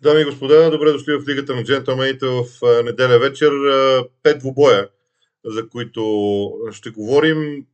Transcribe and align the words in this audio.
Дами 0.00 0.20
и 0.20 0.24
господа, 0.24 0.70
добре 0.70 0.92
дошли 0.92 1.12
в 1.12 1.28
Лигата 1.28 1.56
на 1.56 1.64
джентълмените 1.64 2.26
в 2.26 2.44
неделя 2.84 3.18
вечер. 3.18 3.50
Пет 4.22 4.38
двубоя, 4.38 4.88
за 5.44 5.68
които 5.68 6.52
ще 6.72 6.90
говорим. 6.90 7.66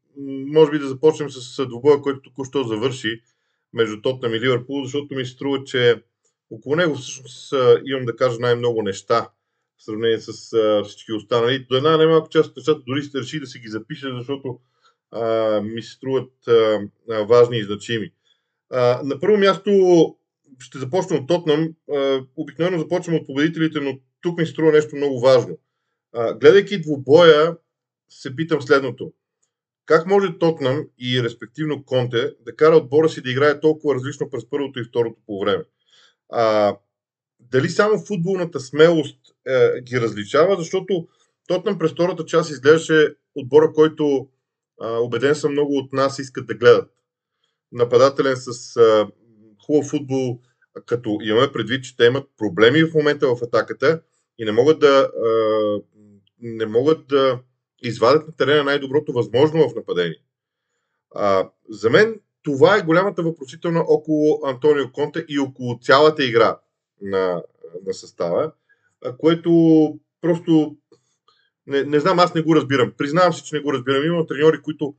Може 0.46 0.70
би 0.70 0.78
да 0.78 0.88
започнем 0.88 1.30
с 1.30 1.66
двубоя, 1.66 2.00
който 2.00 2.22
току-що 2.22 2.64
завърши 2.64 3.20
между 3.72 4.00
Тотнам 4.02 4.34
и 4.34 4.40
Ливърпул, 4.40 4.84
защото 4.84 5.14
ми 5.14 5.24
се 5.24 5.32
струва, 5.32 5.64
че 5.64 6.02
около 6.50 6.76
него 6.76 6.94
всъщност 6.94 7.54
имам 7.84 8.04
да 8.04 8.16
кажа 8.16 8.36
най-много 8.40 8.82
неща 8.82 9.28
в 9.78 9.84
сравнение 9.84 10.18
с 10.18 10.32
всички 10.84 11.12
останали. 11.12 11.66
До 11.70 11.76
една 11.76 11.96
немалка 11.96 12.28
част 12.28 12.50
от 12.50 12.56
нещата 12.56 12.80
дори 12.86 13.02
сте 13.02 13.18
реши 13.18 13.40
да 13.40 13.46
си 13.46 13.58
ги 13.58 13.68
запиша, 13.68 14.14
защото 14.18 14.58
а, 15.10 15.60
ми 15.60 15.82
се 15.82 15.90
струват 15.90 16.48
а, 16.48 16.78
важни 17.22 17.58
и 17.58 17.64
значими. 17.64 18.12
А, 18.70 19.00
на 19.04 19.20
първо 19.20 19.38
място 19.38 19.70
ще 20.62 20.78
започна 20.78 21.16
от 21.16 21.28
Тотнам. 21.28 21.74
Обикновено 22.36 22.78
започвам 22.78 23.16
от 23.16 23.26
победителите, 23.26 23.80
но 23.80 23.98
тук 24.20 24.38
ми 24.38 24.46
струва 24.46 24.72
нещо 24.72 24.96
много 24.96 25.20
важно. 25.20 25.58
Гледайки 26.40 26.80
двубоя, 26.80 27.56
се 28.08 28.36
питам 28.36 28.62
следното. 28.62 29.12
Как 29.86 30.06
може 30.06 30.38
Тотнам 30.38 30.84
и 30.98 31.22
респективно 31.22 31.84
Конте 31.84 32.34
да 32.40 32.56
кара 32.56 32.76
отбора 32.76 33.08
си 33.08 33.22
да 33.22 33.30
играе 33.30 33.60
толкова 33.60 33.94
различно 33.94 34.30
през 34.30 34.50
първото 34.50 34.80
и 34.80 34.84
второто 34.84 35.20
по 35.26 35.40
време? 35.40 35.64
А, 36.28 36.76
дали 37.40 37.68
само 37.68 38.04
футболната 38.06 38.60
смелост 38.60 39.18
е, 39.46 39.80
ги 39.80 40.00
различава, 40.00 40.56
защото 40.56 41.08
Тотнам 41.46 41.78
през 41.78 41.92
втората 41.92 42.24
част 42.24 42.50
изглеждаше 42.50 43.14
отбора, 43.34 43.72
който 43.72 44.28
а, 44.80 44.98
убеден 44.98 45.34
съм 45.34 45.52
много 45.52 45.76
от 45.76 45.92
нас 45.92 46.18
искат 46.18 46.46
да 46.46 46.54
гледат. 46.54 46.90
Нападателен 47.72 48.36
с 48.36 48.76
а, 48.76 49.08
хубав 49.66 49.86
футбол, 49.86 50.40
като 50.86 51.18
имаме 51.22 51.52
предвид, 51.52 51.84
че 51.84 51.96
те 51.96 52.04
имат 52.04 52.28
проблеми 52.38 52.82
в 52.82 52.94
момента 52.94 53.26
в 53.26 53.42
атаката 53.42 54.02
и 54.38 54.44
не 54.44 54.52
могат 54.52 54.80
да, 54.80 55.10
не 56.40 56.66
могат 56.66 57.06
да 57.06 57.38
извадят 57.82 58.26
на 58.26 58.36
терена 58.36 58.64
най-доброто 58.64 59.12
възможно 59.12 59.68
в 59.68 59.74
нападение. 59.74 60.22
А, 61.14 61.48
за 61.68 61.90
мен 61.90 62.20
това 62.42 62.76
е 62.76 62.82
голямата 62.82 63.22
въпросителна 63.22 63.80
около 63.88 64.40
Антонио 64.44 64.92
Конте 64.92 65.24
и 65.28 65.38
около 65.38 65.78
цялата 65.82 66.24
игра 66.24 66.58
на, 67.00 67.42
на 67.86 67.94
състава, 67.94 68.52
което 69.18 69.50
просто 70.20 70.76
не, 71.66 71.82
не 71.84 72.00
знам, 72.00 72.18
аз 72.18 72.34
не 72.34 72.42
го 72.42 72.56
разбирам. 72.56 72.92
Признавам 72.98 73.32
се, 73.32 73.44
че 73.44 73.54
не 73.54 73.62
го 73.62 73.72
разбирам. 73.72 74.04
Има 74.04 74.26
треньори, 74.26 74.62
които 74.62 74.94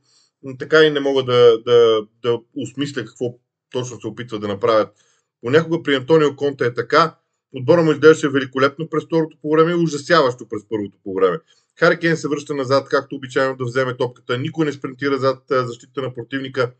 така 0.58 0.84
и 0.84 0.90
не 0.90 1.00
могат 1.00 1.26
да, 1.26 1.62
да, 1.62 2.06
да 2.22 2.40
осмисля 2.56 3.04
какво 3.04 3.34
точно 3.70 4.00
се 4.00 4.06
опитват 4.06 4.40
да 4.40 4.48
направят 4.48 4.96
Понякога 5.44 5.82
при 5.82 5.94
Антонио 5.94 6.36
Конте 6.36 6.66
е 6.66 6.74
така. 6.74 7.14
Отбора 7.56 7.82
му 7.82 7.92
изглеждаше 7.92 8.28
великолепно 8.28 8.88
през 8.88 9.04
второто 9.04 9.36
по 9.42 9.50
време 9.50 9.72
и 9.72 9.74
ужасяващо 9.74 10.48
през 10.48 10.68
първото 10.68 10.98
по 11.04 11.14
време. 11.14 11.38
Хари 11.78 11.98
Кен 11.98 12.16
се 12.16 12.28
връща 12.28 12.54
назад, 12.54 12.88
както 12.88 13.16
обичайно 13.16 13.56
да 13.56 13.64
вземе 13.64 13.96
топката. 13.96 14.38
Никой 14.38 14.66
не 14.66 14.72
спринтира 14.72 15.18
зад 15.18 15.38
защита 15.50 16.02
на 16.02 16.14
противника. 16.14 16.72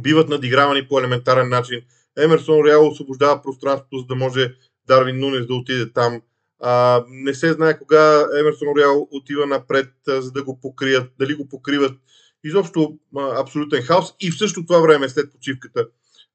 Биват 0.00 0.28
надигравани 0.28 0.88
по 0.88 0.98
елементарен 0.98 1.48
начин. 1.48 1.80
Емерсон 2.18 2.66
Реал 2.66 2.88
освобождава 2.88 3.42
пространството, 3.42 3.98
за 3.98 4.06
да 4.06 4.14
може 4.14 4.54
Дарвин 4.86 5.18
Нунес 5.18 5.46
да 5.46 5.54
отиде 5.54 5.92
там. 5.92 6.22
А, 6.60 7.04
не 7.08 7.34
се 7.34 7.52
знае 7.52 7.78
кога 7.78 8.26
Емерсон 8.40 8.68
Реал 8.78 9.08
отива 9.10 9.46
напред, 9.46 9.92
а, 10.08 10.22
за 10.22 10.32
да 10.32 10.42
го 10.44 10.60
покрият, 10.60 11.10
дали 11.18 11.34
го 11.34 11.48
покриват. 11.48 11.98
Изобщо 12.44 12.98
а, 13.16 13.40
абсолютен 13.40 13.82
хаос. 13.82 14.14
И 14.20 14.30
в 14.30 14.38
същото 14.38 14.66
това 14.66 14.80
време, 14.80 15.08
след 15.08 15.32
почивката, 15.32 15.86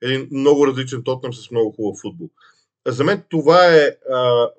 един 0.04 0.28
много 0.32 0.68
различен 0.68 1.04
Тотнам 1.04 1.34
с 1.34 1.52
много 1.52 1.72
хубав 1.72 2.00
футбол. 2.02 2.30
За 2.88 3.04
мен 3.04 3.24
това 3.30 3.76
е 3.76 3.98
а, 4.12 4.50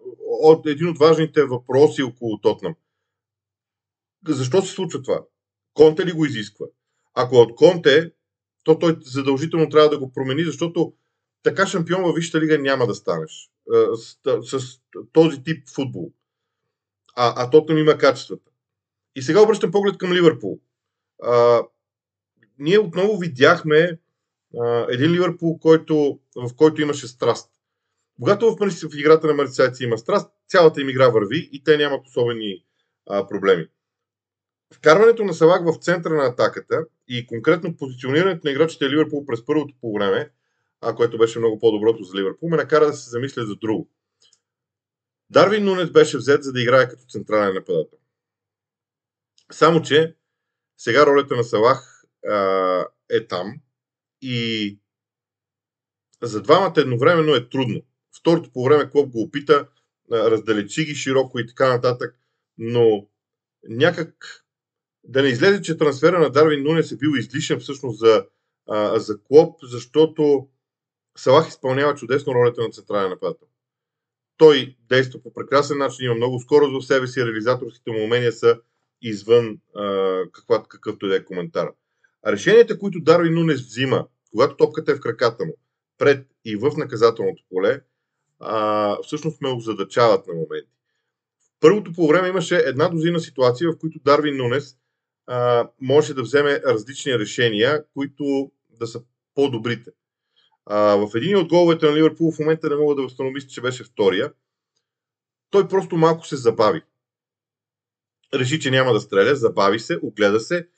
от, 0.42 0.66
един 0.66 0.88
от 0.88 0.98
важните 0.98 1.44
въпроси 1.44 2.02
около 2.02 2.38
Тотнам. 2.38 2.74
Защо 4.28 4.62
се 4.62 4.72
случва 4.72 5.02
това? 5.02 5.24
Конте 5.74 6.06
ли 6.06 6.12
го 6.12 6.26
изисква? 6.26 6.66
Ако 7.14 7.36
от 7.36 7.54
Конте, 7.54 8.12
то 8.62 8.78
той 8.78 8.96
задължително 9.00 9.68
трябва 9.68 9.90
да 9.90 9.98
го 9.98 10.12
промени, 10.12 10.44
защото 10.44 10.92
така 11.42 11.66
шампион 11.66 12.02
във 12.02 12.14
Висшата 12.14 12.40
лига 12.40 12.58
няма 12.58 12.86
да 12.86 12.94
станеш 12.94 13.50
а, 13.74 13.96
с, 13.96 14.58
с 14.58 14.80
този 15.12 15.42
тип 15.42 15.68
футбол. 15.68 16.12
А, 17.16 17.34
а 17.36 17.50
Тотнам 17.50 17.78
има 17.78 17.98
качествата. 17.98 18.50
И 19.16 19.22
сега 19.22 19.42
обръщам 19.42 19.70
поглед 19.70 19.98
към 19.98 20.12
Ливърпул. 20.12 20.60
А, 21.22 21.62
ние 22.58 22.78
отново 22.78 23.18
видяхме 23.18 23.98
един 24.88 25.12
Ливърпул, 25.12 25.58
който, 25.58 26.20
в 26.36 26.54
който 26.56 26.82
имаше 26.82 27.08
страст. 27.08 27.50
Когато 28.20 28.56
в, 28.56 28.56
в 28.92 28.98
играта 28.98 29.26
на 29.26 29.34
марсиаци 29.34 29.84
има 29.84 29.98
страст, 29.98 30.30
цялата 30.48 30.80
им 30.80 30.88
игра 30.88 31.08
върви 31.08 31.48
и 31.52 31.64
те 31.64 31.76
нямат 31.76 32.06
особени 32.06 32.64
а, 33.06 33.26
проблеми. 33.26 33.68
Вкарването 34.74 35.24
на 35.24 35.34
Салак 35.34 35.66
в 35.66 35.78
центъра 35.80 36.14
на 36.14 36.24
атаката 36.24 36.84
и 37.08 37.26
конкретно 37.26 37.76
позиционирането 37.76 38.40
на 38.44 38.50
играчите 38.50 38.90
Ливърпул 38.90 39.26
през 39.26 39.44
първото 39.44 39.74
по 39.80 39.92
време, 39.92 40.30
а, 40.80 40.94
което 40.94 41.18
беше 41.18 41.38
много 41.38 41.58
по-доброто 41.58 42.02
за 42.02 42.18
Ливърпул, 42.18 42.48
ме 42.48 42.56
накара 42.56 42.86
да 42.86 42.92
се 42.92 43.10
замисля 43.10 43.46
за 43.46 43.56
друго. 43.56 43.90
Дарвин 45.30 45.64
Нунес 45.64 45.90
беше 45.90 46.16
взет 46.16 46.44
за 46.44 46.52
да 46.52 46.62
играе 46.62 46.88
като 46.88 47.04
централен 47.08 47.54
нападател. 47.54 47.98
Само, 49.52 49.82
че 49.82 50.14
сега 50.78 51.06
ролята 51.06 51.36
на 51.36 51.44
Салах 51.44 52.04
а, 52.28 52.86
е 53.10 53.26
там 53.26 53.54
и 54.26 54.78
за 56.22 56.42
двамата 56.42 56.74
едновременно 56.76 57.34
е 57.34 57.48
трудно. 57.48 57.82
Второто 58.16 58.50
по 58.52 58.64
време 58.64 58.90
Клоп 58.90 59.10
го 59.10 59.22
опита, 59.22 59.68
раздалечи 60.12 60.84
ги 60.84 60.94
широко 60.94 61.38
и 61.38 61.46
така 61.46 61.68
нататък, 61.68 62.18
но 62.58 63.06
някак 63.68 64.44
да 65.04 65.22
не 65.22 65.28
излезе, 65.28 65.62
че 65.62 65.76
трансфера 65.76 66.18
на 66.18 66.30
Дарвин 66.30 66.62
Нунес 66.62 66.92
е 66.92 66.96
бил 66.96 67.18
излишен 67.18 67.60
всъщност 67.60 67.98
за, 67.98 68.26
а, 68.68 68.98
за 68.98 69.22
Клоп, 69.22 69.58
защото 69.62 70.48
Салах 71.16 71.48
изпълнява 71.48 71.94
чудесно 71.94 72.34
ролята 72.34 72.62
на 72.62 72.70
централен 72.70 73.10
нападател. 73.10 73.48
Той 74.36 74.76
действа 74.88 75.22
по 75.22 75.32
прекрасен 75.32 75.78
начин, 75.78 76.04
има 76.04 76.14
много 76.14 76.40
скорост 76.40 76.72
в 76.72 76.86
себе 76.86 77.06
си, 77.06 77.26
реализаторските 77.26 77.90
му 77.90 78.04
умения 78.04 78.32
са 78.32 78.60
извън 79.02 79.58
а, 79.76 80.16
каква, 80.32 80.62
какъвто 80.68 81.06
и 81.06 81.08
да 81.08 81.16
е 81.16 81.24
коментар. 81.24 81.68
А 82.22 82.32
решенията, 82.32 82.78
които 82.78 83.00
Дарвин 83.00 83.34
Нунес 83.34 83.60
взима 83.60 84.06
когато 84.34 84.56
топката 84.56 84.92
е 84.92 84.94
в 84.94 85.00
краката 85.00 85.44
му, 85.44 85.56
пред 85.98 86.26
и 86.44 86.56
в 86.56 86.72
наказателното 86.76 87.42
поле, 87.50 87.80
а, 88.40 88.98
всъщност 89.02 89.40
ме 89.40 89.48
озадачават 89.48 90.26
на 90.26 90.34
моменти. 90.34 90.70
В 91.40 91.60
първото 91.60 91.92
по 91.92 92.08
време 92.08 92.28
имаше 92.28 92.56
една 92.56 92.88
дозина 92.88 93.20
ситуация, 93.20 93.70
в 93.70 93.78
които 93.78 93.98
Дарвин 94.04 94.36
Нунес 94.36 94.76
а, 95.26 95.68
може 95.80 96.14
да 96.14 96.22
вземе 96.22 96.60
различни 96.66 97.18
решения, 97.18 97.84
които 97.94 98.50
да 98.70 98.86
са 98.86 99.02
по-добрите. 99.34 99.90
А, 100.66 100.78
в 100.78 101.10
един 101.14 101.36
от 101.36 101.48
головете 101.48 101.86
на 101.86 101.96
Ливърпул 101.96 102.32
в 102.32 102.38
момента 102.38 102.70
не 102.70 102.76
мога 102.76 102.94
да 102.94 103.02
възстановя, 103.02 103.40
че 103.40 103.60
беше 103.60 103.84
втория. 103.84 104.32
Той 105.50 105.68
просто 105.68 105.96
малко 105.96 106.26
се 106.26 106.36
забави. 106.36 106.82
Реши, 108.34 108.60
че 108.60 108.70
няма 108.70 108.92
да 108.92 109.00
стреля, 109.00 109.34
забави 109.34 109.78
се, 109.78 109.98
огледа 110.02 110.40
се 110.40 110.68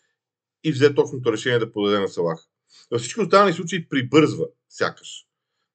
и 0.65 0.73
взе 0.73 0.95
точното 0.95 1.33
решение 1.33 1.59
да 1.59 1.73
подаде 1.73 1.99
на 1.99 2.09
Салах. 2.09 2.49
Във 2.91 3.01
всички 3.01 3.21
останали 3.21 3.53
случаи 3.53 3.89
прибързва, 3.89 4.47
сякаш. 4.69 5.27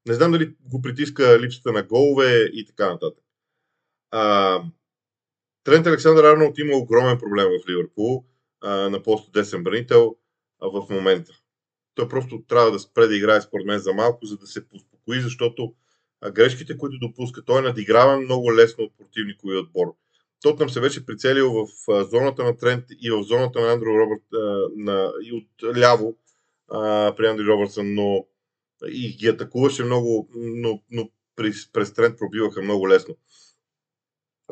Не 0.07 0.13
знам 0.13 0.31
дали 0.31 0.55
го 0.71 0.81
притиска 0.81 1.39
липсата 1.41 1.71
на 1.71 1.83
голове 1.83 2.43
и 2.53 2.65
така 2.65 2.89
нататък. 2.89 3.23
А, 4.11 4.63
Трент 5.63 5.87
Александър 5.87 6.23
Арнолд 6.23 6.57
има 6.57 6.77
огромен 6.77 7.19
проблем 7.19 7.47
в 7.47 7.69
Ливърпул 7.69 8.25
а, 8.61 8.89
на 8.89 9.03
пост 9.03 9.33
десен 9.33 9.63
бранител 9.63 10.15
а, 10.61 10.67
в 10.67 10.89
момента. 10.89 11.33
Той 11.95 12.07
просто 12.07 12.43
трябва 12.47 12.71
да 12.71 12.79
спре 12.79 13.07
да 13.07 13.15
играе 13.15 13.41
според 13.41 13.65
мен 13.65 13.79
за 13.79 13.93
малко, 13.93 14.25
за 14.25 14.37
да 14.37 14.47
се 14.47 14.63
успокои, 14.75 15.21
защото 15.21 15.73
а, 16.21 16.31
грешките, 16.31 16.77
които 16.77 16.99
допуска, 16.99 17.45
той 17.45 17.59
е 17.59 17.61
надиграва 17.61 18.17
много 18.21 18.55
лесно 18.55 18.83
от 18.83 18.97
противникови 18.97 19.57
отбор. 19.57 19.95
Тотнам 20.41 20.69
се 20.69 20.79
вече 20.79 21.05
прицелил 21.05 21.51
в 21.51 21.91
а, 21.91 22.03
зоната 22.03 22.43
на 22.43 22.57
Трент 22.57 22.85
и 23.01 23.11
в 23.11 23.23
зоната 23.23 23.61
на 23.61 23.73
Андро 23.73 23.85
Робърт 23.85 24.23
а, 24.33 24.67
на, 24.75 25.13
и 25.23 25.33
от 25.33 25.77
ляво 25.77 26.17
при 27.17 27.27
Андри 27.27 27.45
Робъртсън, 27.45 27.93
но 27.93 28.25
и 28.87 29.17
ги 29.17 29.27
атакуваше 29.27 29.83
много, 29.83 30.29
но, 30.35 30.81
но 30.91 31.09
през, 31.35 31.71
през 31.71 31.93
тренд 31.93 32.17
пробиваха 32.17 32.61
много 32.61 32.89
лесно. 32.89 33.17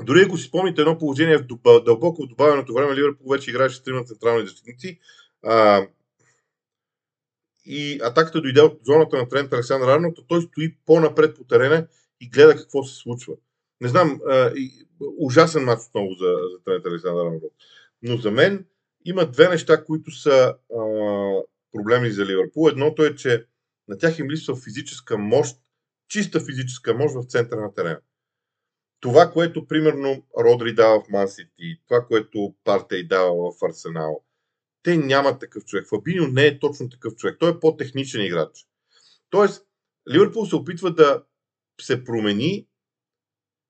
Дори 0.03 0.21
ако 0.21 0.37
си 0.37 0.47
спомните 0.47 0.81
едно 0.81 0.97
положение 0.97 1.37
в 1.37 1.81
дълбоко 1.85 2.27
добавеното 2.27 2.73
време, 2.73 2.95
Ливърпул 2.95 3.31
вече 3.31 3.49
играеше 3.49 3.75
с 3.75 3.83
трима 3.83 4.03
централни 4.03 4.47
защитници. 4.47 4.99
А, 5.43 5.87
и 7.65 7.99
атаката 8.03 8.41
дойде 8.41 8.61
от 8.61 8.79
зоната 8.85 9.17
на 9.17 9.29
Трент 9.29 9.53
Александър 9.53 9.87
Арнолд, 9.87 10.19
той 10.27 10.41
стои 10.41 10.77
по-напред 10.85 11.35
по 11.35 11.43
терена 11.43 11.87
и 12.21 12.29
гледа 12.29 12.55
какво 12.55 12.83
се 12.83 12.95
случва. 12.95 13.33
Не 13.81 13.87
знам, 13.87 14.19
а, 14.27 14.51
и, 14.55 14.87
ужасен 15.17 15.63
матч 15.63 15.81
отново 15.87 16.13
за, 16.13 16.33
за 16.51 16.63
Трент 16.65 16.85
Александър 16.85 17.25
Арнолд. 17.25 17.43
Но 18.01 18.17
за 18.17 18.31
мен 18.31 18.65
има 19.05 19.25
две 19.25 19.49
неща, 19.49 19.83
които 19.85 20.11
са 20.11 20.55
а, 20.77 20.83
проблеми 21.71 22.11
за 22.11 22.25
Ливърпул. 22.25 22.69
Едното 22.69 23.05
е, 23.05 23.15
че 23.15 23.45
на 23.87 23.97
тях 23.97 24.19
им 24.19 24.29
липсва 24.29 24.55
физическа 24.55 25.17
мощ 25.17 25.57
чиста 26.09 26.39
физическа 26.39 26.93
мощ 26.93 27.15
в 27.15 27.27
центъра 27.27 27.61
на 27.61 27.73
терена. 27.73 27.99
Това, 28.99 29.31
което 29.31 29.67
примерно 29.67 30.25
Родри 30.39 30.73
дава 30.73 31.01
в 31.01 31.09
Ман 31.09 31.27
Сити, 31.27 31.81
това, 31.87 32.05
което 32.05 32.55
Партей 32.63 33.07
дава 33.07 33.51
в 33.51 33.63
Арсенал, 33.63 34.23
те 34.83 34.97
нямат 34.97 35.39
такъв 35.39 35.65
човек. 35.65 35.87
Фабиньо 35.87 36.27
не 36.27 36.45
е 36.45 36.59
точно 36.59 36.89
такъв 36.89 37.15
човек. 37.15 37.37
Той 37.39 37.51
е 37.51 37.59
по-техничен 37.59 38.25
играч. 38.25 38.67
Тоест, 39.29 39.65
Ливърпул 40.13 40.45
се 40.45 40.55
опитва 40.55 40.93
да 40.93 41.23
се 41.81 42.03
промени, 42.03 42.67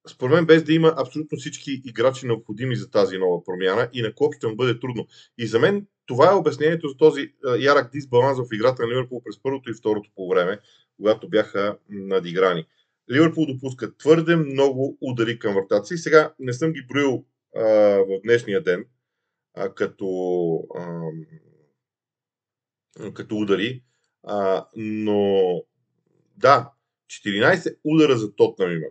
според 0.10 0.36
мен, 0.36 0.46
без 0.46 0.64
да 0.64 0.74
има 0.74 0.94
абсолютно 0.98 1.38
всички 1.38 1.82
играчи 1.86 2.26
необходими 2.26 2.76
за 2.76 2.92
тази 2.92 3.18
нова 3.18 3.44
промяна 3.44 3.90
и 3.94 4.02
на 4.02 4.16
Клоп 4.16 4.36
ще 4.36 4.48
му 4.48 4.56
бъде 4.56 4.80
трудно. 4.80 5.08
И 5.38 5.48
за 5.48 5.60
мен 5.60 5.88
това 6.10 6.32
е 6.32 6.36
обяснението 6.36 6.88
за 6.88 6.98
този 6.98 7.34
ярък 7.60 7.92
дисбаланс 7.92 8.40
в 8.40 8.54
играта 8.54 8.84
на 8.84 8.90
Ливърпул 8.90 9.24
през 9.24 9.42
първото 9.42 9.72
и 9.72 9.74
второто 9.74 10.10
по 10.16 10.30
време, 10.30 10.60
когато 10.98 11.30
бяха 11.30 11.78
надиграни. 11.90 12.66
Ливърпул 13.12 13.46
допуска 13.46 13.98
твърде 13.98 14.36
много 14.36 14.98
удари 15.02 15.40
към 15.40 15.54
вратата 15.54 15.86
си. 15.86 15.98
Сега 15.98 16.34
не 16.40 16.54
съм 16.54 16.74
ги 16.74 16.86
броил 16.90 17.26
а, 17.56 17.64
в 18.00 18.22
днешния 18.24 18.64
ден 18.64 18.86
а, 19.54 19.74
като, 19.74 20.08
а, 20.76 21.10
като 23.14 23.36
удари, 23.36 23.84
а, 24.24 24.68
но 24.76 25.64
да, 26.38 26.72
14 27.08 27.78
удара 27.84 28.18
за 28.18 28.36
Тотнам 28.36 28.72
има. 28.72 28.88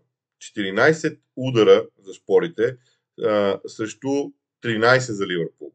14 0.57 1.19
удара 1.37 1.87
за 1.99 2.15
спорите 2.15 2.77
а, 3.25 3.61
срещу 3.67 4.09
13 4.65 4.99
за 4.99 5.27
Ливърпул. 5.27 5.73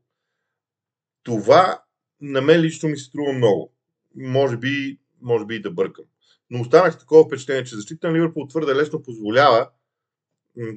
Това 1.24 1.84
на 2.22 2.42
мен 2.42 2.62
лично 2.62 2.90
ми 2.90 2.98
се 2.98 3.04
струва 3.04 3.34
много. 3.34 3.74
Може 4.16 4.58
би, 4.58 5.00
може 5.22 5.46
би 5.46 5.56
и 5.56 5.62
да 5.62 5.72
бъркам. 5.72 6.06
Но 6.50 6.62
останах 6.62 6.94
с 6.94 7.00
такова 7.00 7.24
впечатление, 7.24 7.64
че 7.64 7.76
защита 7.76 8.08
на 8.08 8.14
Ливърпул 8.14 8.48
твърде 8.48 8.76
лесно 8.76 9.04
позволява 9.04 9.70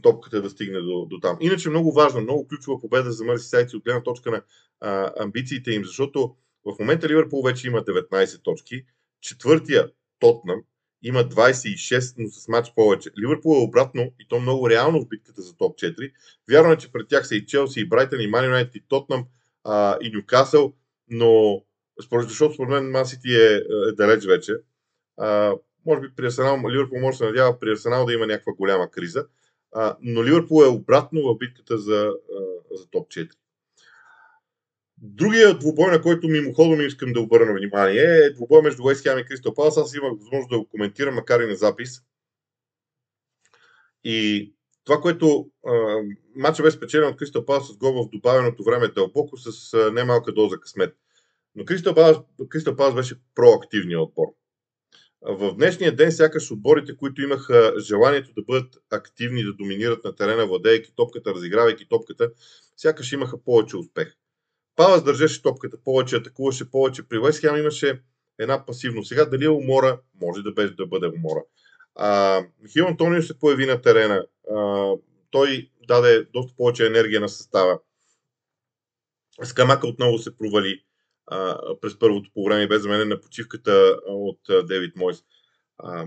топката 0.03 0.43
да 0.43 0.51
стигне 0.51 0.81
до, 0.81 1.07
до 1.07 1.19
там. 1.21 1.37
Иначе 1.41 1.71
много 1.71 1.93
важно, 1.93 2.21
много 2.21 2.49
ключова 2.49 2.81
победа 2.81 3.13
за 3.13 3.25
Мърси 3.25 3.49
Сайци 3.49 3.77
от 3.77 3.85
гледна 3.85 4.03
точка 4.03 4.31
на 4.31 4.43
а, 4.81 5.13
амбициите 5.19 5.71
им, 5.71 5.85
защото 5.85 6.37
в 6.65 6.77
момента 6.81 7.09
Ливърпул 7.09 7.43
вече 7.43 7.67
има 7.67 7.85
19 7.85 8.43
точки. 8.43 8.85
Четвъртия 9.21 9.91
Тотнам 10.19 10.63
има 11.03 11.25
26, 11.25 12.15
но 12.19 12.29
с 12.29 12.49
матч 12.49 12.73
повече. 12.75 13.11
Ливърпул 13.19 13.57
е 13.57 13.65
обратно 13.65 14.13
и 14.21 14.29
то 14.29 14.41
много 14.41 14.71
реално 14.71 15.01
в 15.01 15.09
битката 15.09 15.43
за 15.43 15.57
топ 15.57 15.79
4. 15.79 16.13
Вярно 16.51 16.73
е, 16.73 16.77
че 16.77 16.93
пред 16.93 17.09
тях 17.09 17.29
са 17.29 17.37
и 17.37 17.47
Челси, 17.47 17.81
и 17.81 17.89
Брайтън, 17.89 18.21
и 18.21 18.27
Ман 18.27 18.45
Юнайтед, 18.45 18.75
и 18.75 18.85
Тотнам, 18.89 19.27
а, 19.67 19.99
и 20.03 20.11
Нюкасъл, 20.11 20.73
но 21.09 21.63
според, 22.05 22.29
защото 22.29 22.55
според 22.55 22.71
мен 22.71 22.91
Ман 22.91 23.07
Сити 23.07 23.35
е, 23.35 23.55
е 23.55 23.93
далеч 23.93 24.25
вече. 24.25 24.57
А, 25.17 25.55
може 25.87 26.01
би 26.01 26.15
при 26.17 26.27
Арсенал, 26.27 26.71
Ливърпул 26.71 27.01
може 27.01 27.15
да 27.15 27.19
се 27.19 27.25
надява 27.25 27.59
при 27.59 27.71
Арсенал 27.71 28.07
да 28.07 28.13
има 28.13 28.27
някаква 28.27 28.53
голяма 28.53 28.91
криза, 28.91 29.27
а, 29.73 29.97
но 30.03 30.25
Ливърпул 30.25 30.63
е 30.63 30.69
обратно 30.69 31.23
в 31.23 31.39
битката 31.39 31.79
за, 31.79 32.13
а, 32.71 32.77
за 32.77 32.87
топ 32.91 33.09
4. 33.09 33.31
Другия 34.99 35.59
двубой, 35.59 35.91
на 35.91 36.03
който 36.03 36.29
мимоходом 36.29 36.81
искам 36.81 37.13
да 37.13 37.21
обърна 37.21 37.55
внимание, 37.55 38.03
е 38.03 38.31
двубой 38.31 38.63
между 38.63 38.83
Уест 38.83 39.03
Хем 39.03 39.19
и 39.19 39.25
Кристал 39.25 39.55
Палас. 39.55 39.77
Аз 39.77 39.95
имах 39.95 40.13
възможност 40.19 40.51
да 40.51 40.59
го 40.59 40.69
коментирам, 40.69 41.15
макар 41.15 41.41
и 41.41 41.47
на 41.47 41.57
запис. 41.57 42.03
И 44.05 44.53
това, 44.87 45.01
което 45.01 45.47
матчът 46.37 46.65
бе 46.65 46.71
спечелен 46.71 47.09
от 47.09 47.17
Кристал 47.17 47.45
Палас 47.45 47.69
с 47.69 47.77
гол 47.77 48.05
в 48.05 48.11
добавеното 48.11 48.65
време 48.65 48.89
дълбоко 48.89 49.37
с 49.37 49.75
а, 49.75 49.91
немалка 49.91 50.33
доза 50.33 50.57
късмет. 50.57 50.97
Но 51.55 51.65
Кристал 51.65 51.95
Палас, 52.77 52.95
беше 52.95 53.15
проактивният 53.35 54.03
отбор. 54.03 54.27
В 55.23 55.55
днешния 55.55 55.97
ден 55.97 56.13
сякаш 56.13 56.51
отборите, 56.51 56.97
които 56.97 57.23
имаха 57.23 57.75
желанието 57.79 58.33
да 58.37 58.43
бъдат 58.43 58.77
активни, 58.91 59.45
да 59.45 59.53
доминират 59.53 60.05
на 60.05 60.15
терена, 60.15 60.47
владеейки 60.47 60.93
топката, 60.97 61.35
разигравайки 61.35 61.89
топката, 61.89 62.31
сякаш 62.77 63.13
имаха 63.13 63.45
повече 63.45 63.77
успех. 63.77 64.17
Палас 64.77 65.05
държеше 65.05 65.43
топката 65.43 65.77
повече, 65.85 66.17
атакуваше 66.17 66.71
повече. 66.71 67.09
При 67.09 67.19
Вест 67.19 67.43
имаше 67.43 68.03
една 68.39 68.67
пасивно. 68.67 69.05
Сега 69.05 69.25
дали 69.25 69.45
е 69.45 69.49
умора, 69.49 70.01
може 70.23 70.43
да, 70.43 70.53
беше, 70.53 70.75
да 70.75 70.87
бъде 70.87 71.07
умора. 71.07 71.41
А, 71.95 72.43
Хил 72.73 72.87
Антонио 72.87 73.23
се 73.23 73.39
появи 73.39 73.67
на 73.67 73.83
терена. 73.83 74.27
Той 75.31 75.71
даде 75.89 76.27
доста 76.33 76.57
повече 76.57 76.87
енергия 76.87 77.21
на 77.21 77.29
състава. 77.29 77.79
Скамака 79.43 79.87
отново 79.87 80.19
се 80.19 80.37
провали 80.37 80.83
а, 81.27 81.59
през 81.81 81.99
първото 81.99 82.31
по 82.35 82.45
време 82.45 82.69
без 82.69 82.85
мен 82.85 83.09
на 83.09 83.21
почивката 83.21 83.97
от 84.07 84.49
а, 84.49 84.63
Девид 84.63 84.97
Мойс. 84.97 85.25
А, 85.79 86.07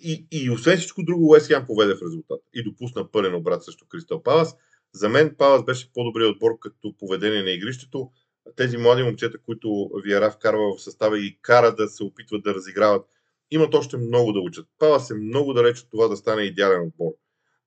и, 0.00 0.26
и 0.32 0.50
освен 0.50 0.78
всичко 0.78 1.02
друго, 1.02 1.30
Уест 1.30 1.46
Хем 1.46 1.66
поведе 1.66 1.94
в 1.94 2.02
резултат 2.02 2.40
и 2.54 2.62
допусна 2.62 3.10
пълен 3.10 3.34
обрат 3.34 3.64
срещу 3.64 3.86
Кристал 3.88 4.22
Палас. 4.22 4.56
За 4.92 5.08
мен 5.08 5.34
Палас 5.38 5.64
беше 5.64 5.92
по-добрият 5.92 6.34
отбор 6.34 6.58
като 6.60 6.96
поведение 6.98 7.42
на 7.42 7.50
игрището. 7.50 8.10
Тези 8.56 8.76
млади 8.76 9.02
момчета, 9.02 9.38
които 9.38 9.90
Виара 10.04 10.30
вкарва 10.30 10.76
в 10.76 10.82
състава 10.82 11.18
и 11.18 11.38
кара 11.42 11.74
да 11.74 11.88
се 11.88 12.04
опитват 12.04 12.42
да 12.42 12.54
разиграват, 12.54 13.06
имат 13.50 13.74
още 13.74 13.96
много 13.96 14.32
да 14.32 14.40
учат. 14.40 14.66
Палас 14.78 15.10
е 15.10 15.14
много 15.14 15.52
далеч 15.52 15.80
от 15.80 15.90
това 15.90 16.08
да 16.08 16.16
стане 16.16 16.42
идеален 16.42 16.82
отбор. 16.82 17.12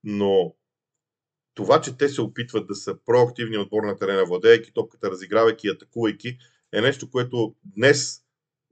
Но 0.03 0.55
това, 1.53 1.81
че 1.81 1.97
те 1.97 2.09
се 2.09 2.21
опитват 2.21 2.67
да 2.67 2.75
са 2.75 2.97
проактивни 3.05 3.57
отбор 3.57 3.83
на 3.83 3.97
терена, 3.97 4.25
владеейки 4.25 4.73
топката, 4.73 5.11
разигравайки 5.11 5.67
и 5.67 5.69
атакувайки, 5.69 6.37
е 6.73 6.81
нещо, 6.81 7.11
което 7.11 7.55
днес 7.63 8.21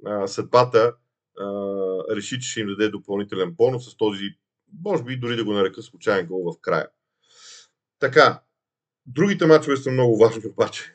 а, 0.06 0.28
съдбата 0.28 0.96
а, 1.40 1.46
реши, 2.16 2.40
че 2.40 2.50
ще 2.50 2.60
им 2.60 2.68
даде 2.68 2.90
допълнителен 2.90 3.52
бонус 3.52 3.92
с 3.92 3.98
този, 3.98 4.26
може 4.86 5.04
би 5.04 5.18
дори 5.18 5.36
да 5.36 5.44
го 5.44 5.54
нарека 5.54 5.82
случайен 5.82 6.28
гол 6.28 6.54
в 6.54 6.62
края. 6.62 6.88
Така, 8.00 8.42
другите 9.06 9.46
мачове 9.46 9.78
са 9.78 9.92
много 9.92 10.18
важни 10.18 10.44
обаче. 10.52 10.94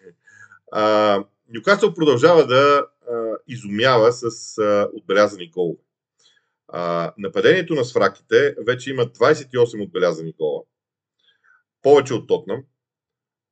Нюкасъл 1.49 1.95
продължава 1.95 2.47
да 2.47 2.87
а, 3.11 3.37
изумява 3.49 4.13
с 4.13 4.59
а, 4.59 4.89
отбелязани 4.93 5.51
голове. 5.51 5.84
А, 6.69 7.15
нападението 7.19 7.75
на 7.75 7.85
свраките 7.85 8.55
вече 8.67 8.91
има 8.91 9.03
28 9.03 9.83
отбелязани 9.83 10.33
гола. 10.33 10.63
Повече 11.83 12.15
от 12.15 12.29
Тотнам. 12.29 12.65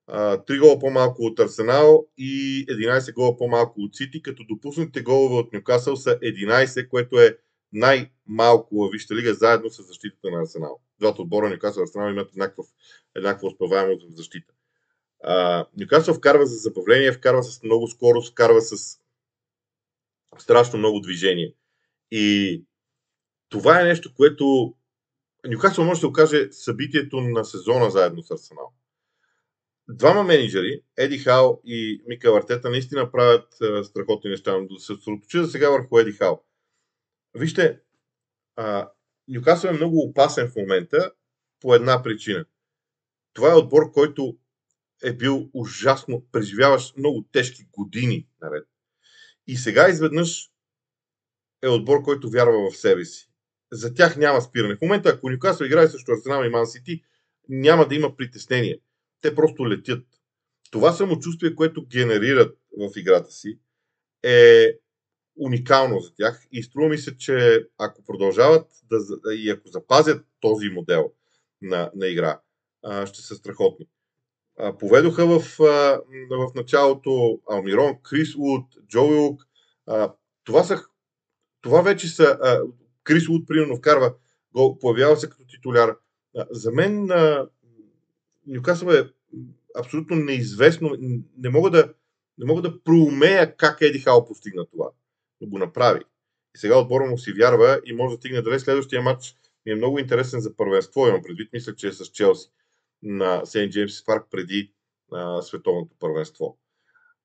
3 0.09 0.61
гола 0.61 0.79
по-малко 0.79 1.23
от 1.23 1.39
Арсенал 1.39 2.07
и 2.19 2.67
11 2.69 3.15
гола 3.15 3.37
по-малко 3.37 3.81
от 3.81 3.97
Сити, 3.97 4.23
като 4.23 4.45
допуснатите 4.49 5.03
голове 5.03 5.35
от 5.35 5.53
Нюкасъл 5.53 5.97
са 5.97 6.19
11, 6.19 6.89
което 6.89 7.21
е 7.21 7.39
най-малко 7.73 8.77
във 8.77 8.93
Висшата 8.93 9.15
лига, 9.15 9.35
заедно 9.35 9.71
с 9.71 9.83
защитата 9.83 10.31
на 10.31 10.41
Арсенал. 10.41 10.81
Двата 10.99 11.23
отбора 11.23 11.51
Нюкасъл 11.51 11.81
и 11.81 11.83
Арсенал 11.83 12.11
имат 12.11 12.31
еднаква, 12.31 12.65
еднаква 13.17 13.49
успеваемост 13.49 14.07
в 14.09 14.17
защита. 14.17 14.55
Нюкасъл 15.77 16.15
вкарва 16.15 16.47
с 16.47 16.63
забавление, 16.63 17.13
вкарва 17.13 17.43
с 17.43 17.63
много 17.63 17.89
скорост, 17.89 18.33
вкарва 18.33 18.61
с 18.61 18.99
страшно 20.39 20.79
много 20.79 21.01
движение. 21.01 21.55
И 22.11 22.65
това 23.53 23.81
е 23.81 23.85
нещо, 23.85 24.15
което 24.15 24.75
Нюкасъл 25.47 25.85
може 25.85 26.01
да 26.01 26.07
окаже 26.07 26.53
събитието 26.53 27.21
на 27.21 27.45
сезона 27.45 27.91
заедно 27.91 28.23
с 28.23 28.31
Арсенал. 28.31 28.73
Двама 29.89 30.23
менеджери, 30.23 30.83
Еди 30.97 31.19
Хал 31.19 31.61
и 31.65 32.03
Мика 32.07 32.37
Артета, 32.37 32.71
наистина 32.71 33.11
правят 33.13 33.55
страхотни 33.85 34.31
неща, 34.31 34.59
но 34.59 34.67
да 34.67 34.81
се 34.81 34.87
съсредоточи 34.87 35.39
за 35.39 35.47
сега 35.47 35.71
върху 35.71 35.99
Еди 35.99 36.13
Хал. 36.13 36.45
Вижте, 37.35 37.81
Нюкасъл 39.29 39.69
е 39.69 39.73
много 39.73 39.99
опасен 39.99 40.51
в 40.51 40.57
момента 40.57 41.13
по 41.61 41.75
една 41.75 42.03
причина. 42.03 42.45
Това 43.33 43.53
е 43.53 43.57
отбор, 43.57 43.93
който 43.93 44.37
е 45.03 45.13
бил 45.13 45.51
ужасно, 45.53 46.27
преживяваш 46.33 46.95
много 46.97 47.25
тежки 47.33 47.65
години 47.73 48.29
наред. 48.41 48.69
И 49.47 49.57
сега 49.57 49.89
изведнъж 49.89 50.51
е 51.63 51.69
отбор, 51.69 52.03
който 52.03 52.31
вярва 52.31 52.71
в 52.71 52.77
себе 52.77 53.05
си. 53.05 53.32
За 53.73 53.95
тях 53.95 54.17
няма 54.17 54.41
спиране. 54.41 54.77
В 54.77 54.81
момента, 54.83 55.09
ако 55.09 55.31
Нюкасъл 55.31 55.65
играе 55.65 55.89
срещу 55.89 56.13
Арсенал 56.13 56.45
и 56.45 56.49
Ман 56.49 56.67
Сити, 56.67 57.03
няма 57.49 57.89
да 57.89 57.95
има 57.95 58.17
притеснение. 58.17 58.79
Те 59.21 59.35
просто 59.35 59.69
летят. 59.69 60.05
Това 60.71 60.93
самочувствие, 60.93 61.55
което 61.55 61.87
генерират 61.87 62.59
в 62.79 62.91
играта 62.97 63.31
си, 63.31 63.59
е 64.23 64.67
уникално 65.37 66.01
за 66.01 66.15
тях 66.15 66.47
и 66.53 66.63
струва 66.63 66.89
ми 66.89 66.99
се, 66.99 67.17
че 67.17 67.67
ако 67.79 68.05
продължават 68.05 68.71
да, 68.91 69.35
и 69.35 69.51
ако 69.51 69.69
запазят 69.69 70.27
този 70.41 70.69
модел 70.69 71.13
на, 71.63 71.91
на 71.95 72.07
игра, 72.07 72.41
ще 73.07 73.21
са 73.23 73.35
страхотни. 73.35 73.87
Поведоха 74.79 75.27
в, 75.27 75.41
в 76.31 76.53
началото 76.55 77.41
Алмирон, 77.51 77.99
Крис 78.03 78.35
Уд, 78.39 78.65
Джоуи 78.89 79.17
Ук. 79.17 79.43
Това, 80.45 80.65
са, 80.65 80.85
това 81.61 81.83
вече 81.83 82.09
са... 82.09 82.39
Крис 83.05 83.29
Уд, 83.29 83.47
примерно, 83.47 83.77
вкарва 83.77 84.15
гол, 84.55 84.79
появява 84.79 85.17
се 85.17 85.29
като 85.29 85.47
титуляр. 85.47 85.97
За 86.51 86.73
мен 86.73 87.11
Нюкасъл 88.47 88.89
е 88.89 89.09
абсолютно 89.79 90.17
неизвестно. 90.17 90.97
Не 91.39 91.49
мога 91.49 91.71
да, 91.71 91.93
не 92.39 92.47
мога 92.47 92.63
да 92.63 92.83
проумея 92.83 93.57
как 93.57 93.81
Еди 93.81 93.99
Хал 93.99 94.25
постигна 94.25 94.67
това. 94.67 94.91
Но 95.41 95.49
го 95.49 95.59
направи. 95.59 96.01
И 96.55 96.59
сега 96.59 96.79
отбора 96.79 97.05
му 97.05 97.19
си 97.19 97.33
вярва 97.33 97.81
и 97.85 97.93
може 97.93 98.15
да 98.15 98.19
стигне 98.19 98.43
далеч. 98.43 98.63
Следващия 98.63 99.03
матч 99.03 99.37
ми 99.67 99.73
е 99.73 99.77
много 99.77 99.99
интересен 99.99 100.41
за 100.41 100.57
първенство. 100.57 101.09
Имам 101.09 101.23
предвид, 101.23 101.53
мисля, 101.53 101.75
че 101.75 101.89
е 101.89 101.93
с 101.93 102.07
Челси 102.07 102.49
на 103.03 103.47
Сейнт 103.47 103.73
Джеймс 103.73 104.05
Парк 104.05 104.27
преди 104.31 104.73
а, 105.13 105.43
световното 105.43 105.97
първенство. 106.01 106.59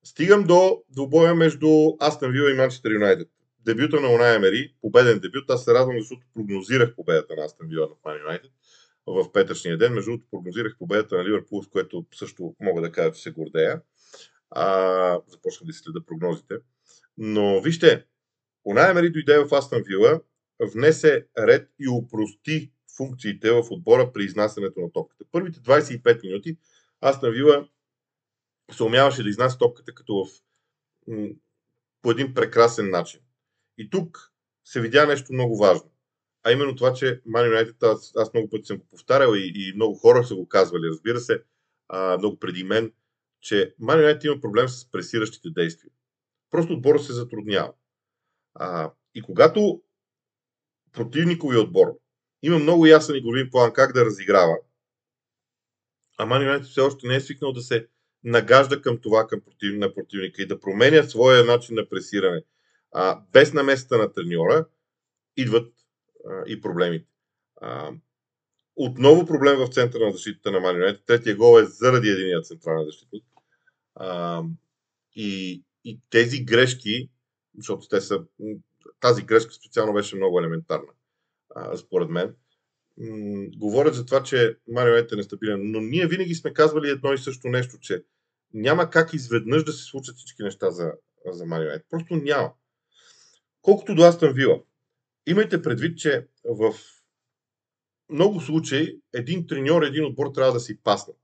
Стигам 0.04 0.44
до 0.44 0.82
двубоя 0.90 1.34
между 1.34 1.68
Астън 2.00 2.32
Вила 2.32 2.50
и 2.50 2.54
Манчестър 2.54 2.90
Юнайтед. 2.90 3.28
Дебюта 3.64 4.00
на 4.00 4.08
Унай 4.08 4.36
Емери, 4.36 4.74
победен 4.80 5.18
дебют. 5.18 5.50
Аз 5.50 5.64
се 5.64 5.74
радвам, 5.74 5.98
защото 5.98 6.26
прогнозирах 6.34 6.94
победата 6.94 7.36
на 7.36 7.44
Астън 7.44 7.68
Вила 7.68 7.88
на 7.88 7.94
Ман 8.04 8.20
Юнайтед 8.20 8.50
в 9.06 9.32
петъчния 9.32 9.78
ден. 9.78 9.94
Между 9.94 10.10
другото, 10.10 10.30
прогнозирах 10.30 10.76
победата 10.78 11.16
на 11.16 11.24
Ливърпул, 11.24 11.62
с 11.62 11.68
което 11.68 12.06
също 12.14 12.54
мога 12.60 12.80
да 12.80 12.92
кажа, 12.92 13.12
че 13.12 13.22
се 13.22 13.30
гордея. 13.30 13.82
А, 14.50 15.20
започнах 15.28 15.66
да 15.66 15.72
следа 15.72 16.00
прогнозите. 16.06 16.54
Но 17.18 17.60
вижте, 17.60 18.04
Унай 18.64 18.90
Емери 18.90 19.10
дойде 19.10 19.38
в 19.38 19.54
Астън 19.54 19.82
Вила, 19.86 20.20
внесе 20.60 21.26
ред 21.38 21.70
и 21.78 21.88
упрости 21.88 22.72
функциите 22.96 23.50
в 23.50 23.64
отбора 23.70 24.12
при 24.12 24.24
изнасянето 24.24 24.80
на 24.80 24.92
топката. 24.92 25.24
Първите 25.32 25.60
25 25.60 26.22
минути 26.22 26.56
Астън 27.00 27.32
Вила 27.32 27.68
се 28.72 28.82
умяваше 28.82 29.22
да 29.22 29.28
изнася 29.28 29.58
топката 29.58 29.94
като 29.94 30.24
в, 30.24 30.28
по 32.02 32.10
един 32.10 32.34
прекрасен 32.34 32.90
начин. 32.90 33.20
И 33.78 33.90
тук 33.90 34.32
се 34.64 34.80
видя 34.80 35.06
нещо 35.06 35.32
много 35.32 35.58
важно. 35.58 35.90
А 36.42 36.52
именно 36.52 36.76
това, 36.76 36.92
че 36.92 37.22
Man 37.22 37.52
United, 37.52 37.92
аз, 37.92 38.12
аз 38.16 38.34
много 38.34 38.50
пъти 38.50 38.64
съм 38.64 38.78
го 38.78 38.86
повтарял 38.86 39.34
и, 39.34 39.52
и 39.54 39.72
много 39.74 39.94
хора 39.94 40.24
са 40.24 40.34
го 40.34 40.48
казвали, 40.48 40.86
разбира 40.86 41.20
се, 41.20 41.42
а, 41.88 42.18
много 42.18 42.38
преди 42.38 42.64
мен, 42.64 42.92
че 43.40 43.74
Man 43.82 43.96
United 44.04 44.26
има 44.26 44.40
проблем 44.40 44.68
с 44.68 44.90
пресиращите 44.90 45.50
действия. 45.50 45.90
Просто 46.50 46.72
отбора 46.72 46.98
се 46.98 47.12
затруднява. 47.12 47.72
А, 48.54 48.92
и 49.14 49.22
когато 49.22 49.82
противникови 50.92 51.56
отбор 51.56 51.98
има 52.42 52.58
много 52.58 52.86
ясен 52.86 53.16
игрови 53.16 53.50
план 53.50 53.72
как 53.72 53.92
да 53.92 54.04
разиграва, 54.04 54.56
а 56.18 56.26
Man 56.26 56.58
United 56.58 56.62
все 56.62 56.80
още 56.80 57.06
не 57.06 57.14
е 57.14 57.20
свикнал 57.20 57.52
да 57.52 57.60
се 57.60 57.88
нагажда 58.24 58.82
към 58.82 58.98
това, 59.00 59.26
към 59.26 59.40
против, 59.40 59.78
на 59.78 59.94
противника 59.94 60.42
и 60.42 60.46
да 60.46 60.60
променя 60.60 61.02
своя 61.02 61.44
начин 61.44 61.74
на 61.74 61.88
пресиране, 61.88 62.42
а, 62.92 63.20
без 63.32 63.52
намесата 63.52 63.98
на 63.98 64.12
треньора, 64.12 64.66
идват 65.36 65.72
а, 66.30 66.44
и 66.46 66.60
проблемите. 66.60 67.08
А, 67.60 67.90
отново 68.76 69.26
проблем 69.26 69.56
в 69.58 69.68
центъра 69.68 70.06
на 70.06 70.12
защитата 70.12 70.50
на 70.50 70.60
Манионет. 70.60 71.02
Третия 71.06 71.36
гол 71.36 71.60
е 71.60 71.64
заради 71.64 72.08
единия 72.08 72.42
централен 72.42 72.84
защитник. 72.84 73.24
А, 73.94 74.42
и, 75.16 75.62
и 75.84 76.00
тези 76.10 76.44
грешки, 76.44 77.10
защото 77.56 77.88
те 77.88 78.00
са. 78.00 78.24
Тази 79.00 79.22
грешка 79.22 79.52
специално 79.52 79.92
беше 79.92 80.16
много 80.16 80.40
елементарна, 80.40 80.92
а, 81.54 81.76
според 81.76 82.08
мен. 82.08 82.34
М- 82.98 83.46
говорят 83.56 83.94
за 83.94 84.06
това, 84.06 84.22
че 84.22 84.56
Марионет 84.68 85.12
е 85.12 85.16
нестабилен, 85.16 85.60
но 85.64 85.80
ние 85.80 86.06
винаги 86.06 86.34
сме 86.34 86.52
казвали 86.52 86.90
едно 86.90 87.12
и 87.12 87.18
също 87.18 87.48
нещо, 87.48 87.78
че 87.80 88.04
няма 88.54 88.90
как 88.90 89.14
изведнъж 89.14 89.64
да 89.64 89.72
се 89.72 89.84
случат 89.84 90.16
всички 90.16 90.42
неща 90.42 90.70
за, 90.70 90.92
за 91.26 91.46
Марионет. 91.46 91.86
Просто 91.90 92.16
няма. 92.16 92.52
Колкото 93.68 93.94
до 93.94 94.02
Астън 94.02 94.32
Вила, 94.32 94.62
имайте 95.26 95.62
предвид, 95.62 95.98
че 95.98 96.26
в 96.44 96.74
много 98.10 98.40
случаи 98.40 99.00
един 99.14 99.46
треньор, 99.46 99.82
един 99.82 100.04
отбор 100.04 100.30
трябва 100.34 100.52
да 100.52 100.60
си 100.60 100.82
паснат. 100.82 101.16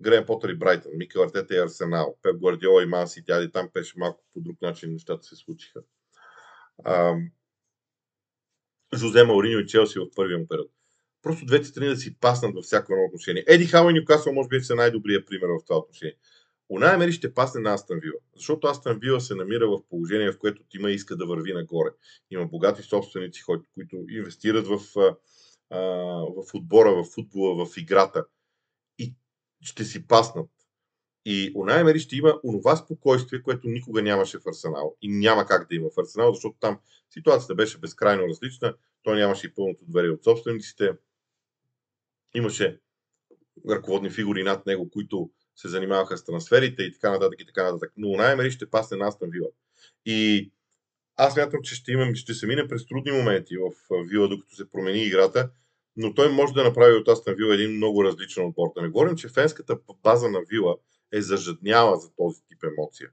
Грем 0.00 0.26
Потър 0.26 0.48
и 0.48 0.54
Брайтън, 0.54 0.92
Микел 0.94 1.22
Артета 1.22 1.54
и 1.54 1.58
Арсенал, 1.58 2.16
Пеп 2.22 2.36
Гвардиола 2.36 2.82
и 2.82 2.86
Манси, 2.86 3.24
тя 3.24 3.50
там 3.50 3.68
пеше 3.72 3.94
малко 3.96 4.24
по 4.34 4.40
друг 4.40 4.62
начин 4.62 4.92
нещата 4.92 5.22
се 5.22 5.36
случиха. 5.36 5.80
Ам... 6.84 7.30
Жозе 8.96 9.24
Мауриньо 9.24 9.58
и 9.58 9.66
Челси 9.66 9.98
в 9.98 10.06
първия 10.16 10.38
му 10.38 10.48
период. 10.48 10.70
Просто 11.22 11.46
двете 11.46 11.64
страни 11.64 11.88
да 11.88 11.96
си 11.96 12.16
паснат 12.20 12.54
във 12.54 12.64
всяко 12.64 12.92
едно 12.92 13.04
отношение. 13.04 13.44
Еди 13.46 13.66
Хау 13.66 13.90
и 13.90 13.92
Ньюкасъл 13.92 14.32
може 14.32 14.48
би 14.48 14.60
са 14.60 14.74
най-добрият 14.74 15.26
пример 15.26 15.48
в 15.48 15.64
това 15.66 15.78
отношение. 15.78 16.16
Унай 16.74 16.94
Емери 16.94 17.12
ще 17.12 17.34
пасне 17.34 17.60
на 17.60 17.74
Астан 17.74 18.00
Вила, 18.02 18.18
защото 18.36 18.66
Астан 18.66 18.98
Вила 18.98 19.20
се 19.20 19.34
намира 19.34 19.68
в 19.68 19.82
положение, 19.90 20.32
в 20.32 20.38
което 20.38 20.64
Тима 20.68 20.90
иска 20.90 21.16
да 21.16 21.26
върви 21.26 21.52
нагоре. 21.52 21.90
Има 22.30 22.46
богати 22.46 22.82
собственици, 22.82 23.42
които 23.74 23.96
инвестират 24.08 24.66
в, 24.66 24.78
в 26.36 26.54
отбора, 26.54 26.94
в 26.94 27.04
футбола, 27.04 27.66
в 27.66 27.76
играта 27.76 28.26
и 28.98 29.14
ще 29.60 29.84
си 29.84 30.06
паснат. 30.06 30.50
И 31.24 31.52
Унай 31.54 31.80
Емери 31.80 31.98
ще 31.98 32.16
има 32.16 32.40
онова 32.44 32.76
спокойствие, 32.76 33.42
което 33.42 33.68
никога 33.68 34.02
нямаше 34.02 34.38
в 34.38 34.46
Арсенал. 34.46 34.96
И 35.02 35.08
няма 35.08 35.46
как 35.46 35.68
да 35.68 35.74
има 35.74 35.88
в 35.90 36.00
Арсенал, 36.00 36.34
защото 36.34 36.56
там 36.60 36.78
ситуацията 37.10 37.54
беше 37.54 37.78
безкрайно 37.78 38.28
различна. 38.28 38.74
Той 39.02 39.16
нямаше 39.16 39.46
и 39.46 39.54
пълното 39.54 39.84
доверие 39.84 40.10
от 40.10 40.24
собствениците. 40.24 40.92
Имаше 42.34 42.80
ръководни 43.68 44.10
фигури 44.10 44.42
над 44.42 44.66
него, 44.66 44.90
които 44.90 45.30
се 45.62 45.68
занимаваха 45.68 46.18
с 46.18 46.24
трансферите 46.24 46.82
и 46.82 46.92
така 46.92 47.10
нататък 47.10 47.40
и 47.40 47.46
така 47.46 47.64
нататък. 47.64 47.92
Но 47.96 48.16
най-мери 48.16 48.50
ще 48.50 48.70
пасне 48.70 48.96
на 48.96 49.08
Астан 49.08 49.30
Вила. 49.30 49.48
И 50.06 50.50
аз 51.16 51.36
мятам, 51.36 51.60
че 51.62 51.74
ще, 51.74 51.92
имам, 51.92 52.14
ще 52.14 52.34
се 52.34 52.46
мине 52.46 52.68
през 52.68 52.86
трудни 52.86 53.12
моменти 53.12 53.56
в 53.56 53.70
Вила, 54.04 54.28
докато 54.28 54.54
се 54.54 54.70
промени 54.70 55.04
играта, 55.04 55.50
но 55.96 56.14
той 56.14 56.32
може 56.32 56.52
да 56.52 56.64
направи 56.64 56.94
от 56.94 57.08
Астан 57.08 57.34
Вила 57.34 57.54
един 57.54 57.76
много 57.76 58.04
различен 58.04 58.44
отбор. 58.44 58.68
Да 58.76 58.82
не 58.82 58.88
говорим, 58.88 59.16
че 59.16 59.28
фенската 59.28 59.78
база 60.02 60.28
на 60.28 60.40
Вила 60.50 60.76
е 61.12 61.20
зажадняла 61.20 61.96
за 61.96 62.10
този 62.16 62.40
тип 62.48 62.64
емоция. 62.64 63.10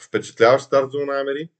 впечатляващ 0.00 0.64
старт 0.64 0.90
за 0.90 0.98
Унаймери. 0.98 1.50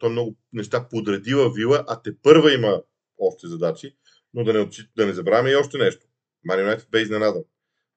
той 0.00 0.10
много 0.10 0.36
неща 0.52 0.88
подредила 0.90 1.52
Вила, 1.52 1.84
а 1.88 2.02
те 2.02 2.16
първа 2.22 2.54
има 2.54 2.82
още 3.18 3.46
задачи, 3.46 3.96
но 4.34 4.44
да 4.44 4.52
не, 4.52 4.68
да 4.96 5.06
не 5.06 5.12
забравяме 5.12 5.50
и 5.50 5.56
още 5.56 5.78
нещо. 5.78 6.06
Юнайтед 6.58 6.88
бе 6.90 7.00
изненадан. 7.00 7.42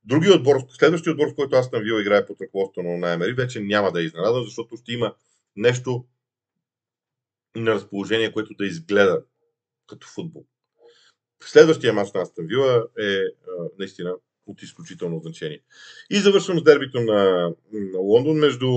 Другият 0.06 0.36
отбор, 0.36 0.56
следващия 0.70 1.12
отбор, 1.12 1.32
в 1.32 1.36
който 1.36 1.56
аз 1.56 1.70
Вила 1.74 2.02
играе 2.02 2.26
под 2.26 2.42
ръководството 2.42 2.88
на 2.88 2.98
Наймери, 2.98 3.34
вече 3.34 3.60
няма 3.60 3.92
да 3.92 4.02
е 4.02 4.04
изненадан, 4.04 4.44
защото 4.44 4.78
ще 4.78 4.92
има 4.92 5.16
нещо 5.56 6.06
на 7.56 7.72
разположение, 7.72 8.32
което 8.32 8.54
да 8.54 8.66
изгледа 8.66 9.24
като 9.88 10.08
футбол. 10.08 10.46
Следващия 11.44 11.94
мач 11.94 12.12
на 12.12 12.22
Астан 12.22 12.48
Вила 12.48 12.88
е 13.00 13.20
наистина 13.80 14.16
от 14.46 14.62
изключително 14.62 15.20
значение. 15.20 15.62
И 16.10 16.20
завършвам 16.20 16.60
с 16.60 16.64
дербито 16.64 17.00
на, 17.00 17.52
на 17.72 18.00
Лондон 18.00 18.38
между 18.38 18.68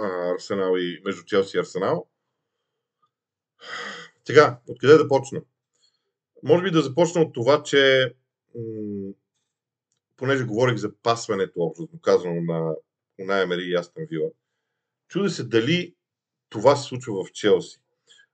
а, 0.00 0.34
Арсенал 0.34 0.76
и 0.76 1.00
между 1.04 1.24
Челси 1.24 1.56
и 1.56 1.60
Арсенал. 1.60 2.06
Сега, 4.24 4.60
откъде 4.66 4.94
да 4.94 5.08
почна? 5.08 5.42
Може 6.42 6.62
би 6.62 6.70
да 6.70 6.82
започна 6.82 7.20
от 7.20 7.34
това, 7.34 7.62
че 7.62 8.14
понеже 10.20 10.44
говорих 10.44 10.76
за 10.76 10.92
пасването, 11.02 11.52
общо 11.56 11.88
казано 12.02 12.40
на 12.40 12.74
Унай 13.20 13.42
Емери 13.42 13.62
и 13.62 13.74
Астън 13.74 14.04
Вила, 14.10 14.30
чуда 15.08 15.30
се 15.30 15.44
дали 15.44 15.94
това 16.48 16.76
се 16.76 16.88
случва 16.88 17.24
в 17.24 17.32
Челси. 17.32 17.80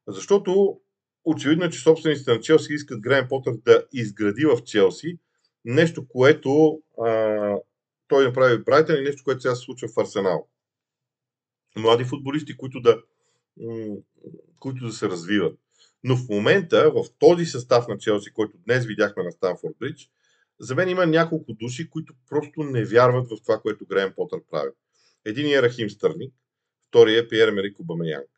Защото 0.06 0.80
очевидно 1.24 1.64
е, 1.64 1.70
че 1.70 1.80
собствениците 1.80 2.32
на 2.32 2.40
Челси 2.40 2.74
искат 2.74 3.00
Грайм 3.00 3.28
Потър 3.28 3.52
да 3.64 3.86
изгради 3.92 4.44
в 4.44 4.64
Челси 4.64 5.18
нещо, 5.64 6.08
което 6.08 6.82
а, 7.04 7.56
той 8.08 8.24
направи 8.24 8.56
в 8.56 8.64
Брайтън 8.64 8.96
и 8.96 9.02
нещо, 9.02 9.24
което 9.24 9.40
сега 9.40 9.54
се 9.54 9.64
случва 9.64 9.88
в 9.88 10.00
Арсенал. 10.00 10.48
Млади 11.76 12.04
футболисти, 12.04 12.56
които 12.56 12.80
да, 12.80 13.02
които 14.60 14.86
да 14.86 14.92
се 14.92 15.08
развиват. 15.08 15.58
Но 16.04 16.16
в 16.16 16.28
момента, 16.28 16.90
в 16.94 17.04
този 17.18 17.44
състав 17.44 17.88
на 17.88 17.98
Челси, 17.98 18.32
който 18.32 18.58
днес 18.66 18.86
видяхме 18.86 19.22
на 19.22 19.32
Станфорд 19.32 19.76
Бридж, 19.80 20.10
за 20.60 20.74
мен 20.74 20.88
има 20.88 21.06
няколко 21.06 21.52
души, 21.52 21.90
които 21.90 22.14
просто 22.28 22.62
не 22.62 22.84
вярват 22.84 23.30
в 23.30 23.42
това, 23.42 23.60
което 23.60 23.86
Грейм 23.86 24.12
Потър 24.16 24.40
прави. 24.50 24.70
Един 25.24 25.54
е 25.54 25.62
Рахим 25.62 25.90
Стърник, 25.90 26.34
втория 26.88 27.18
е 27.18 27.28
Пиер 27.28 27.50
Мерико 27.50 27.84
Бамеянг. 27.84 28.30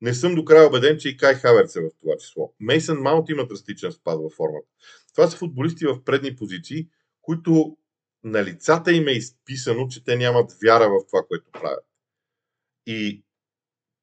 Не 0.00 0.14
съм 0.14 0.34
до 0.34 0.44
края 0.44 0.68
убеден, 0.68 0.98
че 0.98 1.08
и 1.08 1.16
Кай 1.16 1.34
Хаверц 1.34 1.76
е 1.76 1.80
в 1.80 1.90
това 2.00 2.16
число. 2.16 2.54
Мейсън 2.60 2.98
Маунт 2.98 3.28
има 3.28 3.46
драстичен 3.46 3.92
спад 3.92 4.18
във 4.20 4.32
формата. 4.32 4.68
Това 5.14 5.26
са 5.30 5.36
футболисти 5.36 5.86
в 5.86 6.04
предни 6.04 6.36
позиции, 6.36 6.88
които 7.22 7.76
на 8.24 8.44
лицата 8.44 8.92
им 8.92 9.08
е 9.08 9.12
изписано, 9.12 9.88
че 9.88 10.04
те 10.04 10.16
нямат 10.16 10.52
вяра 10.62 10.88
в 10.88 11.06
това, 11.06 11.22
което 11.28 11.50
правят. 11.52 11.84
И 12.86 13.24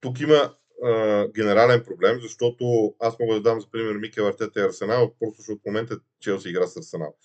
тук 0.01 0.19
има 0.19 0.55
а, 0.83 1.27
генерален 1.27 1.83
проблем, 1.83 2.19
защото 2.21 2.95
аз 2.99 3.19
мога 3.19 3.33
да 3.33 3.41
дам 3.41 3.61
за 3.61 3.71
пример 3.71 3.95
Микел 3.95 4.27
Артета 4.27 4.59
и 4.59 4.63
Арсенал, 4.63 5.13
просто 5.19 5.37
защото 5.37 5.61
в 5.61 5.65
момента 5.65 5.99
Челси 6.19 6.49
игра 6.49 6.67
с 6.67 6.77
Арсенал. 6.77 7.15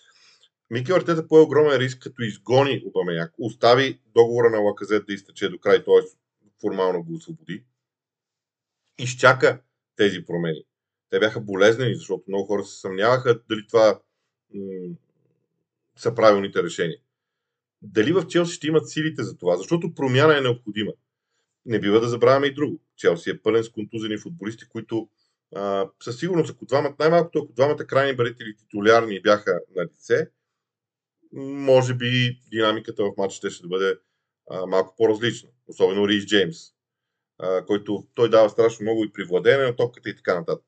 Микел 0.71 0.97
Артета 0.97 1.29
пое 1.29 1.41
огромен 1.41 1.77
риск, 1.77 2.03
като 2.03 2.23
изгони 2.23 2.83
Обамеяк, 2.87 3.33
остави 3.39 4.01
договора 4.15 4.51
на 4.51 4.59
Лаказет 4.59 5.07
да 5.07 5.13
изтече 5.13 5.49
до 5.49 5.59
край, 5.59 5.85
т.е. 5.85 6.01
формално 6.61 7.03
го 7.03 7.15
освободи. 7.15 7.65
Изчака 8.99 9.61
тези 9.97 10.25
промени. 10.27 10.65
Те 11.11 11.19
бяха 11.19 11.41
болезнени, 11.41 11.95
защото 11.95 12.25
много 12.29 12.47
хора 12.47 12.65
се 12.65 12.81
съмняваха 12.81 13.41
дали 13.49 13.67
това 13.69 14.01
м- 14.55 14.95
са 15.97 16.15
правилните 16.15 16.63
решения. 16.63 16.99
Дали 17.83 18.13
в 18.13 18.27
Челси 18.27 18.55
ще 18.55 18.67
имат 18.67 18.89
силите 18.89 19.23
за 19.23 19.37
това? 19.39 19.57
Защото 19.57 19.95
промяна 19.95 20.39
е 20.39 20.41
необходима. 20.41 20.93
не 21.67 21.81
бива 21.81 22.01
да 22.01 22.09
забравяме 22.09 22.47
и 22.47 22.55
друго. 22.55 22.81
Челси 22.97 23.31
е 23.31 23.43
пълен 23.43 23.65
с 23.65 23.71
контузени 23.71 24.19
футболисти, 24.19 24.69
които 24.69 25.09
а, 25.57 25.89
със 26.03 26.19
сигурност, 26.19 26.51
ако 26.51 26.65
двамата, 26.65 26.95
най-малкото, 26.99 27.39
ако 27.39 27.53
двамата 27.53 27.77
крайни 27.87 28.17
барители 28.17 28.57
титулярни 28.57 29.23
бяха 29.23 29.61
на 29.77 29.85
лице, 29.85 30.31
може 31.33 31.95
би 31.95 32.39
динамиката 32.51 33.05
в 33.05 33.13
матча 33.19 33.37
ще, 33.37 33.51
ще 33.51 33.67
бъде 33.67 33.99
а, 34.51 34.67
малко 34.67 34.95
по-различна. 34.97 35.49
Особено 35.69 36.09
Рис 36.09 36.27
Джеймс, 36.27 36.59
а, 37.39 37.65
който 37.67 38.07
той 38.15 38.31
дава 38.31 38.51
страшно 38.51 38.83
много 38.83 39.05
и 39.05 39.13
при 39.13 39.25
владеене 39.25 39.65
на 39.65 39.77
топката 39.77 40.11
и 40.11 40.17
така 40.17 40.39
нататък. 40.39 40.67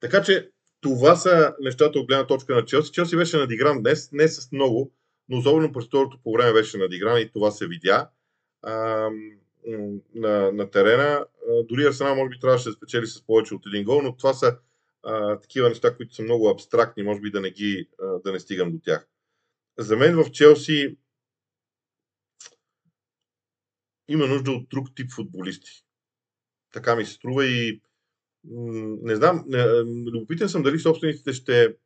Така 0.00 0.22
че 0.22 0.50
това 0.80 1.16
са 1.16 1.54
нещата 1.60 1.98
от 1.98 2.06
гледна 2.06 2.26
точка 2.26 2.54
на 2.54 2.64
Челси. 2.64 2.92
Челси 2.92 3.16
беше 3.16 3.36
надигран 3.36 3.82
днес, 3.82 4.12
не 4.12 4.28
с 4.28 4.52
много, 4.52 4.92
но 5.28 5.38
особено 5.38 5.72
през 5.72 5.84
второто 5.84 6.18
по 6.24 6.32
време 6.32 6.52
беше 6.52 6.78
надигран 6.78 7.20
и 7.20 7.30
това 7.30 7.50
се 7.50 7.66
видя 7.66 8.08
а, 8.62 8.72
на, 10.14 10.52
на 10.52 10.70
терена. 10.70 11.26
А, 11.50 11.62
дори 11.62 11.86
Арсенал 11.86 12.16
може 12.16 12.28
би 12.28 12.40
трябваше 12.40 12.68
да 12.68 12.72
спечели 12.72 13.06
с 13.06 13.26
повече 13.26 13.54
от 13.54 13.66
един 13.66 13.84
гол, 13.84 14.02
но 14.02 14.16
това 14.16 14.34
са 14.34 14.56
а, 15.02 15.38
такива 15.38 15.68
неща, 15.68 15.96
които 15.96 16.14
са 16.14 16.22
много 16.22 16.48
абстрактни, 16.48 17.02
може 17.02 17.20
би 17.20 17.30
да 17.30 17.40
не, 17.40 17.50
ги, 17.50 17.88
а, 18.02 18.18
да 18.24 18.32
не 18.32 18.40
стигам 18.40 18.72
до 18.72 18.78
тях. 18.84 19.08
За 19.78 19.96
мен 19.96 20.16
в 20.16 20.30
Челси 20.30 20.96
има 24.08 24.26
нужда 24.26 24.50
от 24.50 24.68
друг 24.68 24.88
тип 24.96 25.12
футболисти. 25.12 25.70
Така 26.72 26.96
ми 26.96 27.04
се 27.04 27.12
струва 27.12 27.46
и 27.46 27.80
не 29.02 29.16
знам, 29.16 29.44
любопитен 30.06 30.48
съм 30.48 30.62
дали 30.62 30.78
собствениците 30.78 31.32
ще, 31.32 31.76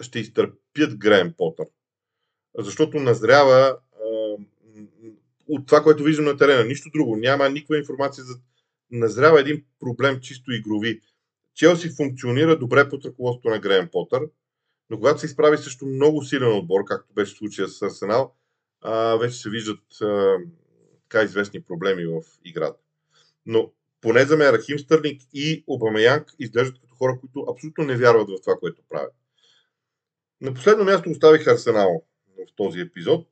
ще 0.00 0.18
изтърпят 0.18 0.96
Греем 0.96 1.34
Потър. 1.36 1.66
Защото 2.58 3.00
назрява 3.00 3.78
от 5.48 5.66
това, 5.66 5.82
което 5.82 6.02
виждам 6.02 6.24
на 6.24 6.36
терена. 6.36 6.64
Нищо 6.64 6.90
друго. 6.90 7.16
Няма 7.16 7.48
никаква 7.48 7.78
информация 7.78 8.24
за 8.24 8.34
назрява 8.90 9.40
един 9.40 9.64
проблем 9.80 10.20
чисто 10.20 10.52
игрови. 10.52 11.00
Челси 11.54 11.88
функционира 11.88 12.58
добре 12.58 12.88
под 12.88 13.04
ръководството 13.04 13.48
на 13.48 13.58
Греем 13.58 13.88
Потър, 13.92 14.22
но 14.94 14.98
когато 14.98 15.20
се 15.20 15.26
изправи 15.26 15.58
също 15.58 15.86
много 15.86 16.24
силен 16.24 16.58
отбор, 16.58 16.84
както 16.86 17.14
беше 17.14 17.36
случая 17.36 17.68
с 17.68 17.82
Арсенал, 17.82 18.34
вече 19.20 19.36
се 19.36 19.50
виждат 19.50 19.80
така 21.02 21.22
известни 21.22 21.62
проблеми 21.62 22.06
в 22.06 22.22
играта. 22.44 22.80
Но 23.46 23.72
поне 24.00 24.24
за 24.24 24.36
мен 24.36 24.50
Рахим 24.50 24.78
Стърлинг 24.78 25.22
и 25.32 25.64
Обамеянг 25.66 26.32
изглеждат 26.38 26.80
като 26.80 26.94
хора, 26.94 27.18
които 27.20 27.46
абсолютно 27.50 27.84
не 27.84 27.96
вярват 27.96 28.28
в 28.28 28.42
това, 28.42 28.56
което 28.60 28.82
правят. 28.88 29.14
На 30.40 30.54
последно 30.54 30.84
място 30.84 31.10
оставих 31.10 31.46
Арсенал 31.46 32.04
в 32.28 32.54
този 32.56 32.80
епизод. 32.80 33.26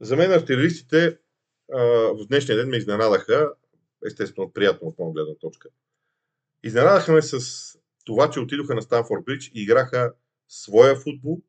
За 0.00 0.16
мен 0.16 0.32
артилеристите 0.32 1.18
в 2.14 2.26
днешния 2.28 2.58
ден 2.58 2.68
ме 2.68 2.76
изненадаха, 2.76 3.52
естествено 4.06 4.52
приятно 4.52 4.88
от 4.88 4.98
моя 4.98 5.12
гледна 5.12 5.34
точка. 5.34 5.68
Изненадаха 6.64 7.12
ме 7.12 7.22
с 7.22 7.38
това, 8.04 8.30
че 8.30 8.40
отидоха 8.40 8.74
на 8.74 8.82
Станфорд 8.82 9.24
Бридж 9.24 9.50
и 9.54 9.62
играха 9.62 10.12
своя 10.52 10.96
футбол, 10.96 11.40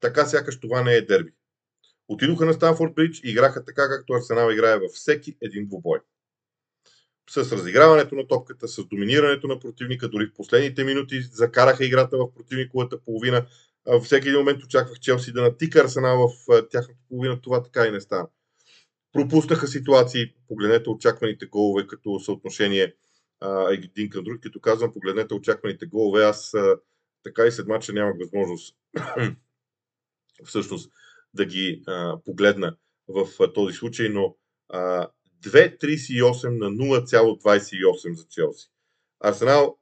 така 0.00 0.26
сякаш 0.26 0.60
това 0.60 0.82
не 0.82 0.94
е 0.94 1.02
дерби. 1.02 1.32
Отидоха 2.08 2.46
на 2.46 2.54
Станфорд 2.54 2.94
Бридж 2.94 3.20
и 3.24 3.30
играха 3.30 3.64
така, 3.64 3.88
както 3.88 4.12
Арсенал 4.12 4.50
играе 4.50 4.78
във 4.78 4.90
всеки 4.92 5.36
един 5.42 5.66
двубой 5.66 5.98
с 7.30 7.52
разиграването 7.52 8.14
на 8.14 8.26
топката, 8.26 8.68
с 8.68 8.84
доминирането 8.84 9.46
на 9.46 9.60
противника, 9.60 10.08
дори 10.08 10.26
в 10.26 10.34
последните 10.34 10.84
минути 10.84 11.22
закараха 11.22 11.84
играта 11.84 12.16
в 12.16 12.34
противниковата 12.34 13.00
половина. 13.00 13.46
Всеки 14.02 14.28
един 14.28 14.38
момент 14.38 14.62
очаквах 14.62 15.00
Челси 15.00 15.32
да 15.32 15.42
натика 15.42 15.80
Арсенал 15.80 16.28
в 16.28 16.62
тяхната 16.70 17.00
половина, 17.08 17.40
това 17.40 17.62
така 17.62 17.86
и 17.86 17.90
не 17.90 18.00
стана. 18.00 18.28
Пропуснаха 19.12 19.66
ситуации, 19.66 20.34
погледнете 20.48 20.90
очакваните 20.90 21.46
голове 21.46 21.86
като 21.86 22.20
съотношение 22.20 22.94
един 23.70 24.10
към 24.10 24.24
друг, 24.24 24.40
като 24.42 24.60
казвам, 24.60 24.92
погледнете 24.92 25.34
очакваните 25.34 25.86
голове, 25.86 26.24
аз 26.24 26.54
така 27.24 27.46
и 27.46 27.52
след 27.52 27.66
мача 27.66 27.92
нямах 27.92 28.14
възможност 28.20 28.76
всъщност 30.44 30.92
да 31.34 31.44
ги 31.44 31.82
а, 31.86 32.18
погледна 32.24 32.76
в 33.08 33.28
а, 33.40 33.52
този 33.52 33.76
случай, 33.76 34.08
но 34.08 34.36
а, 34.68 35.08
2,38 35.44 36.48
на 36.48 36.70
0,28 36.70 38.12
за 38.12 38.26
Челси. 38.30 38.68
Арсенал, 39.20 39.78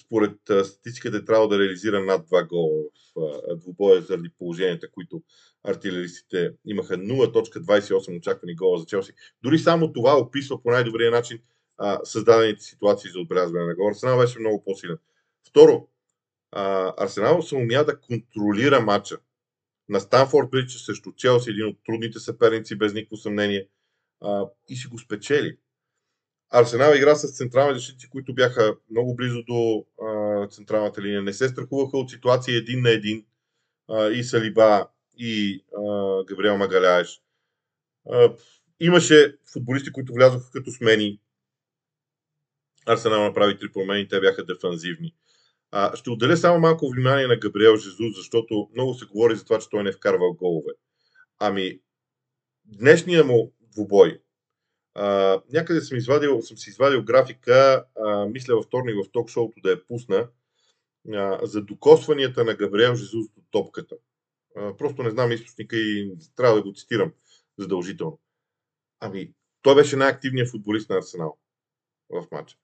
според 0.00 0.36
статистиката, 0.64 1.16
е 1.16 1.24
трябвало 1.24 1.48
да 1.48 1.58
реализира 1.58 2.04
над 2.04 2.28
2 2.28 2.48
гола 2.48 2.82
в 3.16 3.56
двубоя 3.56 4.02
заради 4.02 4.30
положенията, 4.38 4.90
които 4.90 5.22
артилеристите 5.64 6.52
имаха 6.66 6.96
0.28 6.96 8.18
очаквани 8.18 8.54
гола 8.56 8.78
за 8.78 8.86
Челси. 8.86 9.12
Дори 9.42 9.58
само 9.58 9.92
това 9.92 10.18
описва 10.18 10.62
по 10.62 10.70
най-добрия 10.70 11.10
начин 11.10 11.38
създадените 12.04 12.62
ситуации 12.62 13.10
за 13.10 13.20
отбелязване 13.20 13.66
на 13.66 13.74
гола. 13.74 13.90
Арсенал 13.90 14.18
беше 14.18 14.38
много 14.38 14.64
по-силен. 14.64 14.98
Второ, 15.48 15.88
Арсенал 16.52 17.42
се 17.42 17.54
умя 17.54 17.84
да 17.84 18.00
контролира 18.00 18.80
матча. 18.80 19.18
На 19.88 20.00
Станфорд 20.00 20.50
Бридж 20.50 20.72
срещу 20.72 21.12
Челси, 21.12 21.50
един 21.50 21.66
от 21.66 21.76
трудните 21.86 22.18
съперници, 22.18 22.78
без 22.78 22.94
никакво 22.94 23.16
съмнение– 23.16 23.68
а, 24.22 24.46
и 24.68 24.76
си 24.76 24.86
го 24.86 24.98
спечели. 24.98 25.56
Арсенал 26.50 26.94
игра 26.94 27.14
с 27.14 27.36
централни 27.36 27.74
защити, 27.74 28.10
които 28.10 28.34
бяха 28.34 28.76
много 28.90 29.16
близо 29.16 29.42
до 29.42 29.86
а, 30.02 30.48
централната 30.48 31.02
линия. 31.02 31.22
Не 31.22 31.32
се 31.32 31.48
страхуваха 31.48 31.98
от 31.98 32.10
ситуации 32.10 32.56
един 32.56 32.82
на 32.82 32.90
един. 32.90 33.26
А, 33.88 34.08
и 34.08 34.24
Салиба, 34.24 34.88
и 35.16 35.64
а, 35.76 36.24
Габриел 36.24 36.58
Магаляеш. 36.58 37.22
А, 38.10 38.32
имаше 38.80 39.36
футболисти, 39.52 39.92
които 39.92 40.12
влязоха 40.12 40.50
като 40.50 40.70
смени. 40.70 41.20
Арсенал 42.86 43.22
направи 43.22 43.58
три 43.58 43.72
промени, 43.72 44.08
те 44.08 44.20
бяха 44.20 44.44
дефанзивни. 44.44 45.14
А, 45.74 45.96
ще 45.96 46.10
отделя 46.10 46.36
само 46.36 46.60
малко 46.60 46.90
внимание 46.90 47.26
на 47.26 47.36
Габриел 47.36 47.76
Жезус, 47.76 48.16
защото 48.16 48.68
много 48.74 48.94
се 48.94 49.06
говори 49.06 49.36
за 49.36 49.44
това, 49.44 49.58
че 49.58 49.68
той 49.70 49.82
не 49.82 49.88
е 49.88 49.92
вкарвал 49.92 50.34
голове. 50.34 50.72
Ами, 51.38 51.80
днешния 52.64 53.24
му 53.24 53.52
двубой. 53.60 54.20
А, 54.94 55.40
някъде 55.52 55.80
съм, 55.80 55.98
извадил, 55.98 56.42
съм 56.42 56.58
си 56.58 56.70
извадил 56.70 57.04
графика, 57.04 57.84
а, 58.04 58.26
мисля 58.26 58.54
във 58.54 58.64
вторник 58.64 58.96
в 58.96 59.12
ток-шоуто 59.12 59.60
да 59.62 59.70
я 59.70 59.86
пусна, 59.86 60.28
а, 61.14 61.46
за 61.46 61.62
докосванията 61.62 62.44
на 62.44 62.54
Габриел 62.54 62.94
Жезус 62.94 63.28
до 63.28 63.42
топката. 63.50 63.96
А, 64.56 64.76
просто 64.76 65.02
не 65.02 65.10
знам 65.10 65.32
източника 65.32 65.76
и 65.76 66.12
трябва 66.36 66.56
да 66.56 66.62
го 66.62 66.72
цитирам 66.74 67.12
задължително. 67.58 68.20
Ами, 69.00 69.32
той 69.62 69.74
беше 69.74 69.96
най-активният 69.96 70.50
футболист 70.50 70.90
на 70.90 70.96
Арсенал 70.96 71.38
в 72.10 72.26
матча. 72.32 72.56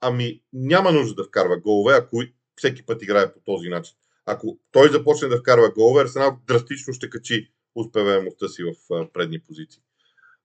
Ами, 0.00 0.42
няма 0.52 0.92
нужда 0.92 1.14
да 1.14 1.24
вкарва 1.24 1.60
голове, 1.60 1.94
ако 1.94 2.22
всеки 2.56 2.86
път 2.86 3.02
играе 3.02 3.32
по 3.32 3.40
този 3.40 3.68
начин. 3.68 3.96
Ако 4.26 4.58
той 4.72 4.88
започне 4.88 5.28
да 5.28 5.38
вкарва 5.38 5.70
голове, 5.70 6.02
Арсенал 6.02 6.38
драстично 6.46 6.94
ще 6.94 7.10
качи 7.10 7.50
успеваемостта 7.74 8.48
си 8.48 8.62
в 8.62 8.74
предни 9.12 9.40
позиции. 9.40 9.82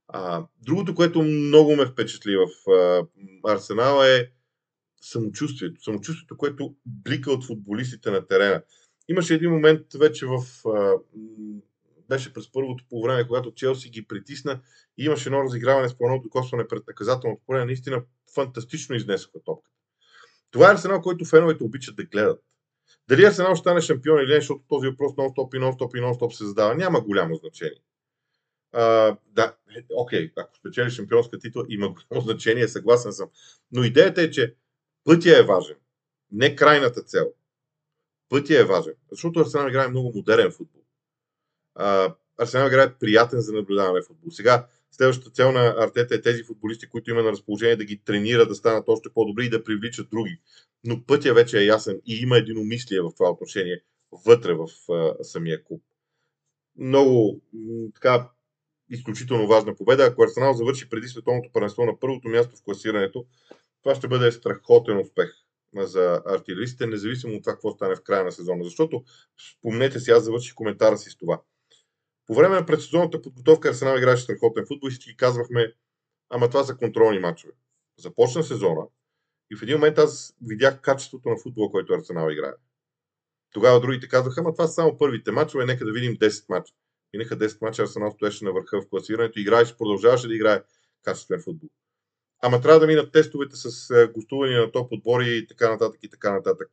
А, 0.08 0.46
другото, 0.62 0.96
което 0.96 1.22
много 1.22 1.76
ме 1.76 1.86
впечатли 1.86 2.36
в 2.36 2.50
Арсенал 3.48 4.04
е 4.04 4.32
самочувствието. 5.02 5.84
Самочувствието, 5.84 6.38
което 6.38 6.76
блика 6.86 7.32
от 7.32 7.46
футболистите 7.46 8.12
на 8.12 8.28
терена. 8.28 8.64
Имаше 9.08 9.34
един 9.34 9.52
момент 9.52 9.82
вече 10.00 10.26
в. 10.26 10.44
А, 10.70 10.94
беше 12.10 12.34
през 12.34 12.52
първото 12.52 12.84
по 12.90 13.02
време, 13.02 13.28
когато 13.28 13.54
Челси 13.54 13.90
ги 13.90 14.08
притисна 14.08 14.62
и 14.98 15.06
имаше 15.06 15.30
едно 15.30 15.44
разиграване 15.44 15.90
с 15.90 15.98
плано 15.98 16.22
докосване 16.22 16.68
пред 16.68 16.88
наказателното 16.88 17.42
поле. 17.46 17.66
Наистина 17.66 18.04
фантастично 18.36 18.96
изнесоха 18.96 19.40
топката. 19.46 19.79
Това 20.52 20.70
е 20.70 20.74
Арсенал, 20.74 21.02
който 21.02 21.26
феновете 21.26 21.64
обичат 21.64 21.96
да 21.96 22.04
гледат. 22.04 22.44
Дали 23.08 23.26
Арсенал 23.26 23.56
ще 23.56 23.62
стане 23.62 23.82
шампион 23.82 24.20
или 24.20 24.34
не, 24.34 24.36
защото 24.36 24.64
този 24.68 24.88
въпрос 24.88 25.12
нон-стоп 25.12 25.56
и 25.56 25.60
нон-стоп 25.60 25.98
и 25.98 26.02
нон-стоп 26.02 26.32
се 26.32 26.46
задава, 26.46 26.76
няма 26.76 27.02
голямо 27.02 27.36
значение. 27.36 27.82
А, 28.72 29.18
да, 29.26 29.56
окей, 29.96 30.32
ако 30.38 30.56
спечели 30.58 30.92
шампионска 30.92 31.40
титла, 31.40 31.66
има 31.70 31.88
голямо 31.88 32.26
значение, 32.26 32.68
съгласен 32.68 33.14
съм. 33.14 33.30
Но 33.72 33.84
идеята 33.84 34.22
е, 34.22 34.32
че 34.32 34.56
пътя 35.04 35.40
е 35.40 35.44
важен, 35.44 35.76
не 36.32 36.56
крайната 36.56 37.04
цел. 37.04 37.34
Пътя 38.30 38.60
е 38.60 38.64
важен, 38.64 38.94
защото 39.12 39.40
Арсенал 39.40 39.70
играе 39.70 39.88
много 39.88 40.12
модерен 40.16 40.52
футбол. 40.52 40.82
А, 41.76 42.16
Арсенал 42.38 42.68
играе 42.68 42.98
приятен 42.98 43.42
за 43.42 43.54
наблюдаване 43.54 44.02
футбол. 44.02 44.32
Сега, 44.32 44.68
следващата 44.92 45.32
цел 45.32 45.52
на 45.52 45.76
Артета 45.78 46.16
е 46.16 46.22
тези 46.22 46.44
футболисти, 46.44 46.90
които 46.90 47.10
има 47.10 47.24
на 47.24 47.32
разположение 47.32 47.76
да 47.76 47.86
ги 47.86 48.02
тренира, 48.06 48.48
да 48.48 48.56
станат 48.56 48.84
още 48.88 49.10
по-добри 49.14 49.46
и 49.46 49.50
да 49.50 49.64
привличат 49.64 50.10
други. 50.10 50.40
Но 50.84 51.04
пътя 51.04 51.34
вече 51.34 51.60
е 51.60 51.66
ясен 51.66 52.02
и 52.06 52.16
има 52.22 52.38
единомислие 52.38 53.02
в 53.02 53.12
това 53.18 53.30
отношение 53.30 53.82
вътре 54.26 54.54
в 54.54 54.68
а, 54.92 55.24
самия 55.24 55.64
клуб. 55.64 55.84
Много 56.78 57.42
така 57.96 58.30
изключително 58.90 59.48
важна 59.48 59.76
победа. 59.76 60.04
Ако 60.04 60.24
Арсенал 60.24 60.54
завърши 60.54 60.90
преди 60.90 61.08
световното 61.08 61.50
първенство 61.54 61.86
на 61.86 62.00
първото 62.00 62.28
място 62.28 62.56
в 62.56 62.64
класирането, 62.64 63.26
това 63.84 63.96
ще 63.96 64.08
бъде 64.08 64.32
страхотен 64.32 64.98
успех 64.98 65.30
за 65.76 66.22
артилеристите, 66.26 66.88
независимо 66.88 67.36
от 67.36 67.44
това 67.44 67.54
какво 67.54 67.72
стане 67.72 67.96
в 67.96 68.04
края 68.04 68.24
на 68.24 68.32
сезона. 68.32 68.64
Защото, 68.64 69.04
спомнете 69.58 70.00
си, 70.00 70.12
аз 70.12 70.24
завърших 70.24 70.54
коментара 70.54 70.98
си 70.98 71.10
с 71.10 71.18
това. 71.18 71.42
По 72.30 72.36
време 72.36 72.56
на 72.56 72.66
предсезонната 72.66 73.22
подготовка 73.22 73.70
Арсенал 73.70 73.98
играше 73.98 74.24
страхотен 74.24 74.66
футбол 74.68 74.88
и 74.88 74.92
всички 74.92 75.18
казвахме, 75.18 75.74
ама 76.30 76.50
това 76.50 76.64
са 76.64 76.78
контролни 76.78 77.20
матчове. 77.20 77.54
Започна 77.98 78.44
сезона 78.44 78.88
и 79.52 79.56
в 79.56 79.62
един 79.62 79.76
момент 79.76 79.98
аз 79.98 80.36
видях 80.42 80.82
качеството 80.82 81.30
на 81.30 81.38
футбола, 81.38 81.72
който 81.72 81.94
Арсенал 81.94 82.32
играе. 82.32 82.54
Тогава 83.54 83.80
другите 83.80 84.08
казаха, 84.08 84.42
ама 84.42 84.54
това 84.54 84.68
са 84.68 84.74
само 84.74 84.98
първите 84.98 85.32
мачове, 85.32 85.66
нека 85.66 85.86
да 85.86 85.92
видим 85.92 86.18
10 86.18 86.50
мача. 86.50 86.74
Минаха 87.14 87.38
10 87.38 87.62
мача, 87.62 87.82
Арсенал 87.82 88.12
стоеше 88.12 88.46
на 88.46 88.52
върха 88.52 88.82
в 88.82 88.90
класирането, 88.90 89.40
играеше, 89.40 89.78
продължаваше 89.78 90.28
да 90.28 90.36
играе 90.36 90.64
качествен 91.04 91.42
футбол. 91.42 91.70
Ама 92.42 92.62
трябва 92.62 92.80
да 92.80 92.88
минат 92.88 93.12
тестовете 93.12 93.56
с 93.56 93.90
е, 93.90 94.08
гостуване 94.08 94.58
на 94.58 94.72
топ 94.72 94.92
отбори 94.92 95.38
и 95.38 95.48
така 95.48 95.70
нататък 95.70 96.04
и 96.04 96.10
така 96.10 96.34
нататък. 96.34 96.72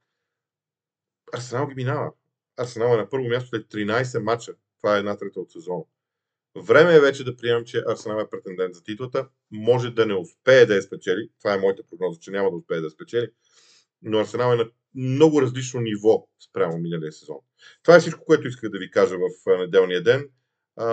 Арсенал 1.32 1.66
ги 1.66 1.74
минава. 1.74 2.12
Арсенал 2.56 2.94
е 2.94 2.96
на 2.96 3.10
първо 3.10 3.28
място 3.28 3.48
след 3.48 3.66
13 3.66 4.18
мача. 4.18 4.54
Това 4.82 4.96
е 4.96 4.98
една 4.98 5.16
трета 5.16 5.40
от 5.40 5.52
сезона. 5.52 5.84
Време 6.56 6.96
е 6.96 7.00
вече 7.00 7.24
да 7.24 7.36
приемам, 7.36 7.64
че 7.64 7.82
Арсенал 7.88 8.20
е 8.20 8.30
претендент 8.30 8.74
за 8.74 8.82
титлата. 8.82 9.28
Може 9.50 9.90
да 9.90 10.06
не 10.06 10.14
успее 10.14 10.66
да 10.66 10.74
я 10.74 10.82
спечели. 10.82 11.28
Това 11.38 11.54
е 11.54 11.58
моята 11.58 11.82
прогноза, 11.90 12.20
че 12.20 12.30
няма 12.30 12.50
да 12.50 12.56
успее 12.56 12.80
да 12.80 12.86
я 12.86 12.90
спечели. 12.90 13.28
Но 14.02 14.18
Арсенал 14.18 14.52
е 14.52 14.56
на 14.56 14.70
много 14.94 15.42
различно 15.42 15.80
ниво 15.80 16.28
спрямо 16.50 16.78
миналия 16.78 17.12
сезон. 17.12 17.36
Това 17.82 17.96
е 17.96 18.00
всичко, 18.00 18.24
което 18.24 18.48
исках 18.48 18.70
да 18.70 18.78
ви 18.78 18.90
кажа 18.90 19.16
в 19.16 19.58
неделния 19.58 20.02
ден. 20.02 20.30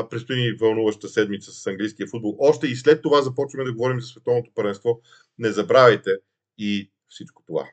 Престои 0.09 0.35
ни 0.35 0.51
вълнуваща 0.51 1.07
седмица 1.07 1.51
с 1.51 1.67
английския 1.67 2.07
футбол. 2.07 2.35
Още 2.39 2.67
и 2.67 2.75
след 2.75 3.01
това 3.01 3.21
започваме 3.21 3.63
да 3.63 3.73
говорим 3.73 4.01
за 4.01 4.07
световното 4.07 4.51
паренство. 4.55 5.01
Не 5.37 5.51
забравяйте 5.51 6.11
и 6.57 6.91
всичко 7.07 7.43
това. 7.47 7.69